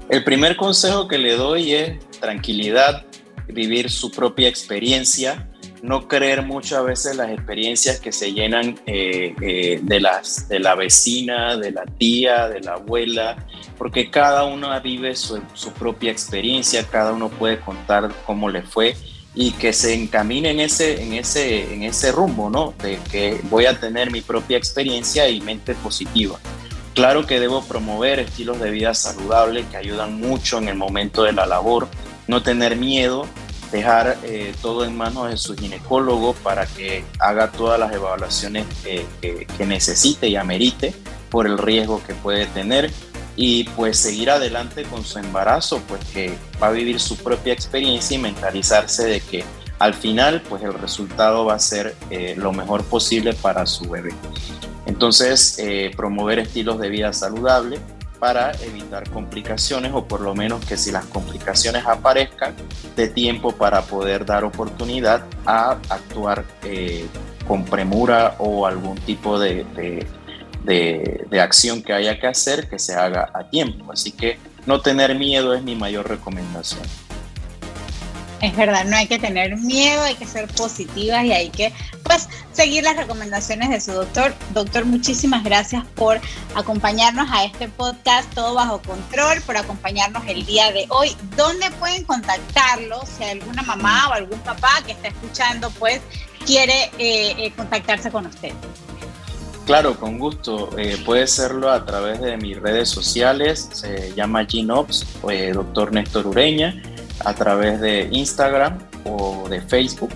El 0.10 0.24
primer 0.24 0.56
consejo 0.58 1.08
que 1.08 1.20
le 1.20 1.36
doy 1.36 1.74
es 1.74 2.00
tranquilidad, 2.20 3.06
vivir 3.48 3.92
su 3.92 4.10
propia 4.10 4.48
experiencia, 4.48 5.48
no 5.84 6.08
creer 6.08 6.42
muchas 6.42 6.84
veces 6.84 7.16
las 7.16 7.30
experiencias 7.30 8.00
que 8.00 8.12
se 8.12 8.34
llenan 8.34 8.80
eh, 8.88 9.36
eh, 9.40 9.80
de, 9.82 10.00
las, 10.00 10.50
de 10.50 10.60
la 10.60 10.74
vecina, 10.74 11.56
de 11.58 11.72
la 11.72 11.86
tía, 11.86 12.50
de 12.50 12.60
la 12.62 12.74
abuela, 12.74 13.46
porque 13.78 14.10
cada 14.10 14.46
uno 14.46 14.70
vive 14.82 15.16
su, 15.16 15.42
su, 15.54 15.72
propia 15.74 16.12
experiencia, 16.12 16.84
cada 16.90 17.14
uno 17.14 17.30
puede 17.30 17.60
contar 17.60 18.12
cómo 18.26 18.50
le 18.50 18.64
fue 18.64 18.96
y 19.36 19.52
que 19.52 19.74
se 19.74 19.94
encamine 19.94 20.50
en 20.50 20.60
ese, 20.60 21.04
en 21.04 21.14
ese, 21.14 21.72
en 21.72 21.84
ese 21.84 22.12
rumbo, 22.12 22.50
¿no? 22.50 22.74
De 22.82 22.98
que 23.12 23.40
voy 23.44 23.68
a 23.68 23.80
tener 23.80 24.12
mi 24.12 24.22
propia 24.22 24.58
experiencia 24.58 25.30
y 25.30 25.40
mente 25.40 25.76
positiva. 25.76 26.40
Claro 27.00 27.26
que 27.26 27.40
debo 27.40 27.64
promover 27.64 28.20
estilos 28.20 28.60
de 28.60 28.72
vida 28.72 28.94
saludables 28.94 29.66
que 29.68 29.78
ayudan 29.78 30.20
mucho 30.20 30.58
en 30.58 30.68
el 30.68 30.76
momento 30.76 31.24
de 31.24 31.32
la 31.32 31.46
labor, 31.46 31.88
no 32.28 32.44
tener 32.44 32.76
miedo, 32.76 33.26
dejar 33.72 34.18
eh, 34.24 34.54
todo 34.62 34.84
en 34.84 34.98
manos 34.98 35.30
de 35.30 35.38
su 35.38 35.56
ginecólogo 35.56 36.34
para 36.34 36.66
que 36.66 37.06
haga 37.20 37.54
todas 37.54 37.80
las 37.80 37.94
evaluaciones 37.94 38.66
que, 38.84 39.48
necesite 39.66 40.28
y 40.28 40.36
amerite 40.36 40.94
por 41.30 41.48
el 41.48 41.58
riesgo 41.58 42.04
que 42.06 42.16
puede 42.16 42.48
tener. 42.48 42.92
Y 43.38 43.64
pues 43.78 43.98
seguir 43.98 44.30
adelante 44.30 44.84
con 44.84 45.06
su 45.06 45.20
embarazo, 45.20 45.82
pues 45.88 46.04
que 46.04 46.38
va 46.62 46.68
a 46.68 46.72
vivir 46.72 47.00
su 47.00 47.16
propia 47.16 47.54
experiencia 47.54 48.16
y 48.16 48.20
mentalizarse 48.20 49.06
de 49.06 49.22
que 49.22 49.46
al 49.80 49.94
final 49.94 50.42
pues 50.48 50.62
el 50.64 50.74
resultado 50.74 51.46
va 51.46 51.56
a 51.56 51.60
ser 51.60 51.96
eh, 52.10 52.36
lo 52.38 52.52
mejor 52.52 52.84
posible 52.84 53.34
para 53.34 53.66
su 53.66 53.90
bebé. 53.90 54.14
Entonces, 54.86 55.58
eh, 55.60 55.92
promover 55.96 56.40
estilos 56.40 56.80
de 56.80 56.90
vida 56.90 57.14
saludable, 57.14 57.80
para 58.20 58.52
evitar 58.64 59.10
complicaciones 59.10 59.94
o 59.94 60.06
por 60.06 60.22
lo 60.22 60.36
menos 60.36 60.64
que 60.66 60.78
si 60.78 60.92
las 60.92 61.06
complicaciones 61.06 61.86
aparezcan, 61.86 62.54
de 62.96 63.08
tiempo 63.08 63.54
para 63.54 63.82
poder 63.84 64.26
dar 64.26 64.44
oportunidad 64.44 65.24
a 65.46 65.78
actuar 65.90 66.44
eh, 66.64 67.08
con 67.48 67.64
premura 67.64 68.36
o 68.40 68.68
algún 68.68 68.98
tipo 68.98 69.40
de, 69.40 69.66
de, 70.64 71.42
acción 71.42 71.82
que 71.82 71.94
haya 71.94 72.20
que 72.20 72.28
hacer 72.28 72.70
que 72.70 72.78
se 72.78 72.94
haga 72.94 73.32
a 73.34 73.50
tiempo. 73.50 73.92
Así 73.92 74.12
que 74.12 74.38
no 74.66 74.82
tener 74.82 75.18
miedo 75.18 75.54
es 75.54 75.64
mi 75.64 75.76
mayor 75.76 76.10
recomendación. 76.10 76.84
Es 78.42 78.56
verdad, 78.56 78.86
no 78.86 78.96
hay 78.96 79.08
que 79.08 79.20
tener 79.20 79.58
miedo, 79.58 80.02
hay 80.04 80.16
que 80.16 80.26
ser 80.26 80.48
positivas 80.48 81.26
y 81.26 81.34
hay 81.34 81.50
que 81.50 81.74
pues 82.04 82.30
seguir 82.54 82.84
las 82.84 82.96
recomendaciones 82.96 83.70
de 83.70 83.82
su 83.82 83.92
doctor. 83.92 84.34
Doctor, 84.54 84.86
muchísimas 84.86 85.44
gracias 85.44 85.84
por 85.96 86.22
acompañarnos 86.56 87.30
a 87.32 87.44
este 87.44 87.68
podcast 87.68 88.34
Todo 88.34 88.54
Bajo 88.54 88.82
Control, 88.82 89.42
por 89.42 89.58
acompañarnos 89.58 90.24
el 90.28 90.46
día 90.46 90.72
de 90.72 90.86
hoy. 90.90 91.16
¿Dónde 91.36 91.70
pueden 91.72 92.04
contactarlo? 92.06 93.02
Si 93.06 93.24
alguna 93.26 93.62
mamá 93.64 94.10
o 94.10 94.14
algún 94.14 94.40
papá 94.40 94.82
que 94.86 94.94
está 94.94 95.10
escuchando 95.10 95.70
pues 95.72 96.00
quiere 96.46 96.86
eh, 96.98 97.36
eh, 97.38 97.52
contactarse 97.56 98.10
con 98.10 98.26
usted. 98.26 98.54
Claro, 99.70 100.00
con 100.00 100.18
gusto. 100.18 100.72
Eh, 100.80 100.98
puede 101.06 101.28
serlo 101.28 101.70
a 101.70 101.86
través 101.86 102.20
de 102.20 102.38
mis 102.38 102.60
redes 102.60 102.90
sociales. 102.90 103.70
Se 103.72 104.12
llama 104.16 104.44
Genops, 104.44 105.06
eh, 105.30 105.52
doctor 105.54 105.94
Néstor 105.94 106.26
Ureña, 106.26 106.82
a 107.26 107.34
través 107.34 107.82
de 107.82 108.08
Instagram 108.12 108.78
o 109.06 109.50
de 109.50 109.62
Facebook. 109.62 110.12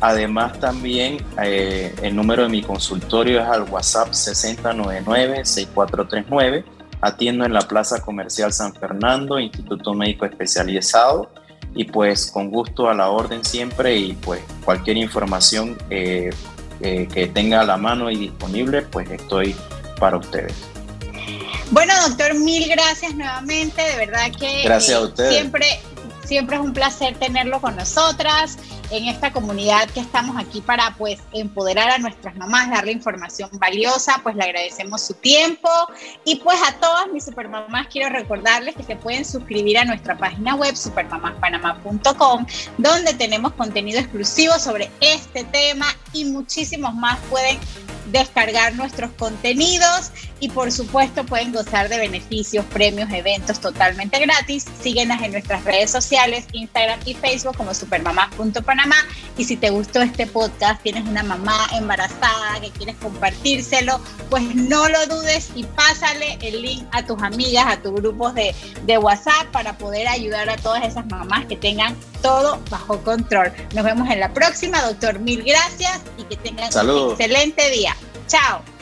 Además, 0.00 0.58
también 0.60 1.18
eh, 1.42 1.92
el 2.02 2.14
número 2.14 2.44
de 2.44 2.48
mi 2.48 2.62
consultorio 2.62 3.40
es 3.40 3.46
al 3.46 3.64
WhatsApp 3.64 4.10
6099-6439. 4.10 6.64
Atiendo 7.00 7.44
en 7.44 7.52
la 7.52 7.62
Plaza 7.62 8.00
Comercial 8.00 8.52
San 8.52 8.74
Fernando, 8.74 9.38
Instituto 9.38 9.94
Médico 9.94 10.24
Especializado. 10.24 11.30
Y 11.74 11.84
pues 11.84 12.30
con 12.30 12.50
gusto 12.50 12.88
a 12.88 12.94
la 12.94 13.10
orden 13.10 13.44
siempre 13.44 13.96
y 13.96 14.14
pues 14.14 14.40
cualquier 14.64 14.96
información 14.96 15.76
eh, 15.90 16.30
que 16.80 17.30
tenga 17.34 17.60
a 17.60 17.64
la 17.64 17.76
mano 17.76 18.10
y 18.10 18.16
disponible, 18.16 18.80
pues 18.82 19.10
estoy 19.10 19.54
para 19.98 20.16
ustedes. 20.16 20.54
Bueno, 21.70 21.92
doctor, 22.08 22.34
mil 22.34 22.68
gracias 22.68 23.14
nuevamente. 23.14 23.82
De 23.82 23.96
verdad 23.96 24.30
que 24.38 24.62
gracias 24.64 24.96
a 24.96 25.00
eh, 25.00 25.04
ustedes. 25.04 25.34
siempre, 25.34 25.66
siempre 26.28 26.56
es 26.56 26.62
un 26.62 26.74
placer 26.74 27.16
tenerlo 27.18 27.60
con 27.60 27.74
nosotras 27.74 28.58
en 28.90 29.06
esta 29.06 29.32
comunidad 29.32 29.88
que 29.88 30.00
estamos 30.00 30.36
aquí 30.36 30.60
para 30.60 30.94
pues 30.96 31.20
empoderar 31.32 31.90
a 31.90 31.98
nuestras 31.98 32.36
mamás, 32.36 32.70
darle 32.70 32.92
información 32.92 33.48
valiosa, 33.54 34.20
pues 34.22 34.36
le 34.36 34.44
agradecemos 34.44 35.00
su 35.00 35.14
tiempo. 35.14 35.70
Y 36.24 36.36
pues 36.36 36.58
a 36.66 36.74
todas 36.74 37.08
mis 37.08 37.24
supermamás 37.24 37.86
quiero 37.90 38.10
recordarles 38.10 38.76
que 38.76 38.82
se 38.82 38.96
pueden 38.96 39.24
suscribir 39.24 39.78
a 39.78 39.84
nuestra 39.86 40.18
página 40.18 40.54
web 40.54 40.76
supermamaspanamá.com 40.76 42.46
donde 42.76 43.14
tenemos 43.14 43.54
contenido 43.54 43.98
exclusivo 43.98 44.58
sobre 44.58 44.90
este 45.00 45.44
tema 45.44 45.86
y 46.12 46.26
muchísimos 46.26 46.94
más. 46.94 47.18
Pueden 47.30 47.58
descargar 48.10 48.74
nuestros 48.74 49.10
contenidos 49.12 50.12
y 50.40 50.48
por 50.48 50.70
supuesto 50.70 51.24
pueden 51.24 51.52
gozar 51.52 51.88
de 51.88 51.98
beneficios, 51.98 52.64
premios, 52.66 53.10
eventos 53.12 53.60
totalmente 53.60 54.18
gratis. 54.20 54.64
Síguenos 54.80 55.20
en 55.22 55.32
nuestras 55.32 55.64
redes 55.64 55.90
sociales, 55.90 56.46
Instagram 56.52 57.00
y 57.04 57.14
Facebook 57.14 57.56
como 57.56 57.74
supermamás.panamá. 57.74 58.96
Y 59.36 59.44
si 59.44 59.56
te 59.56 59.70
gustó 59.70 60.00
este 60.00 60.26
podcast, 60.26 60.82
tienes 60.82 61.06
una 61.06 61.22
mamá 61.22 61.66
embarazada 61.76 62.60
que 62.60 62.70
quieres 62.70 62.96
compartírselo, 62.96 64.00
pues 64.30 64.42
no 64.54 64.88
lo 64.88 65.06
dudes 65.06 65.50
y 65.54 65.64
pásale 65.64 66.38
el 66.42 66.62
link 66.62 66.84
a 66.92 67.04
tus 67.04 67.22
amigas, 67.22 67.66
a 67.66 67.82
tus 67.82 67.94
grupos 67.94 68.34
de, 68.34 68.54
de 68.84 68.98
WhatsApp 68.98 69.46
para 69.52 69.76
poder 69.78 70.08
ayudar 70.08 70.48
a 70.48 70.56
todas 70.56 70.84
esas 70.84 71.06
mamás 71.06 71.46
que 71.46 71.56
tengan 71.56 71.96
todo 72.22 72.60
bajo 72.70 72.98
control. 73.02 73.52
Nos 73.74 73.84
vemos 73.84 74.08
en 74.10 74.20
la 74.20 74.32
próxima, 74.32 74.82
doctor. 74.82 75.18
Mil 75.18 75.42
gracias 75.42 76.00
y 76.16 76.24
que 76.24 76.36
tengan 76.36 76.70
un 76.88 77.10
excelente 77.10 77.70
día. 77.70 77.96
Chao. 78.26 78.77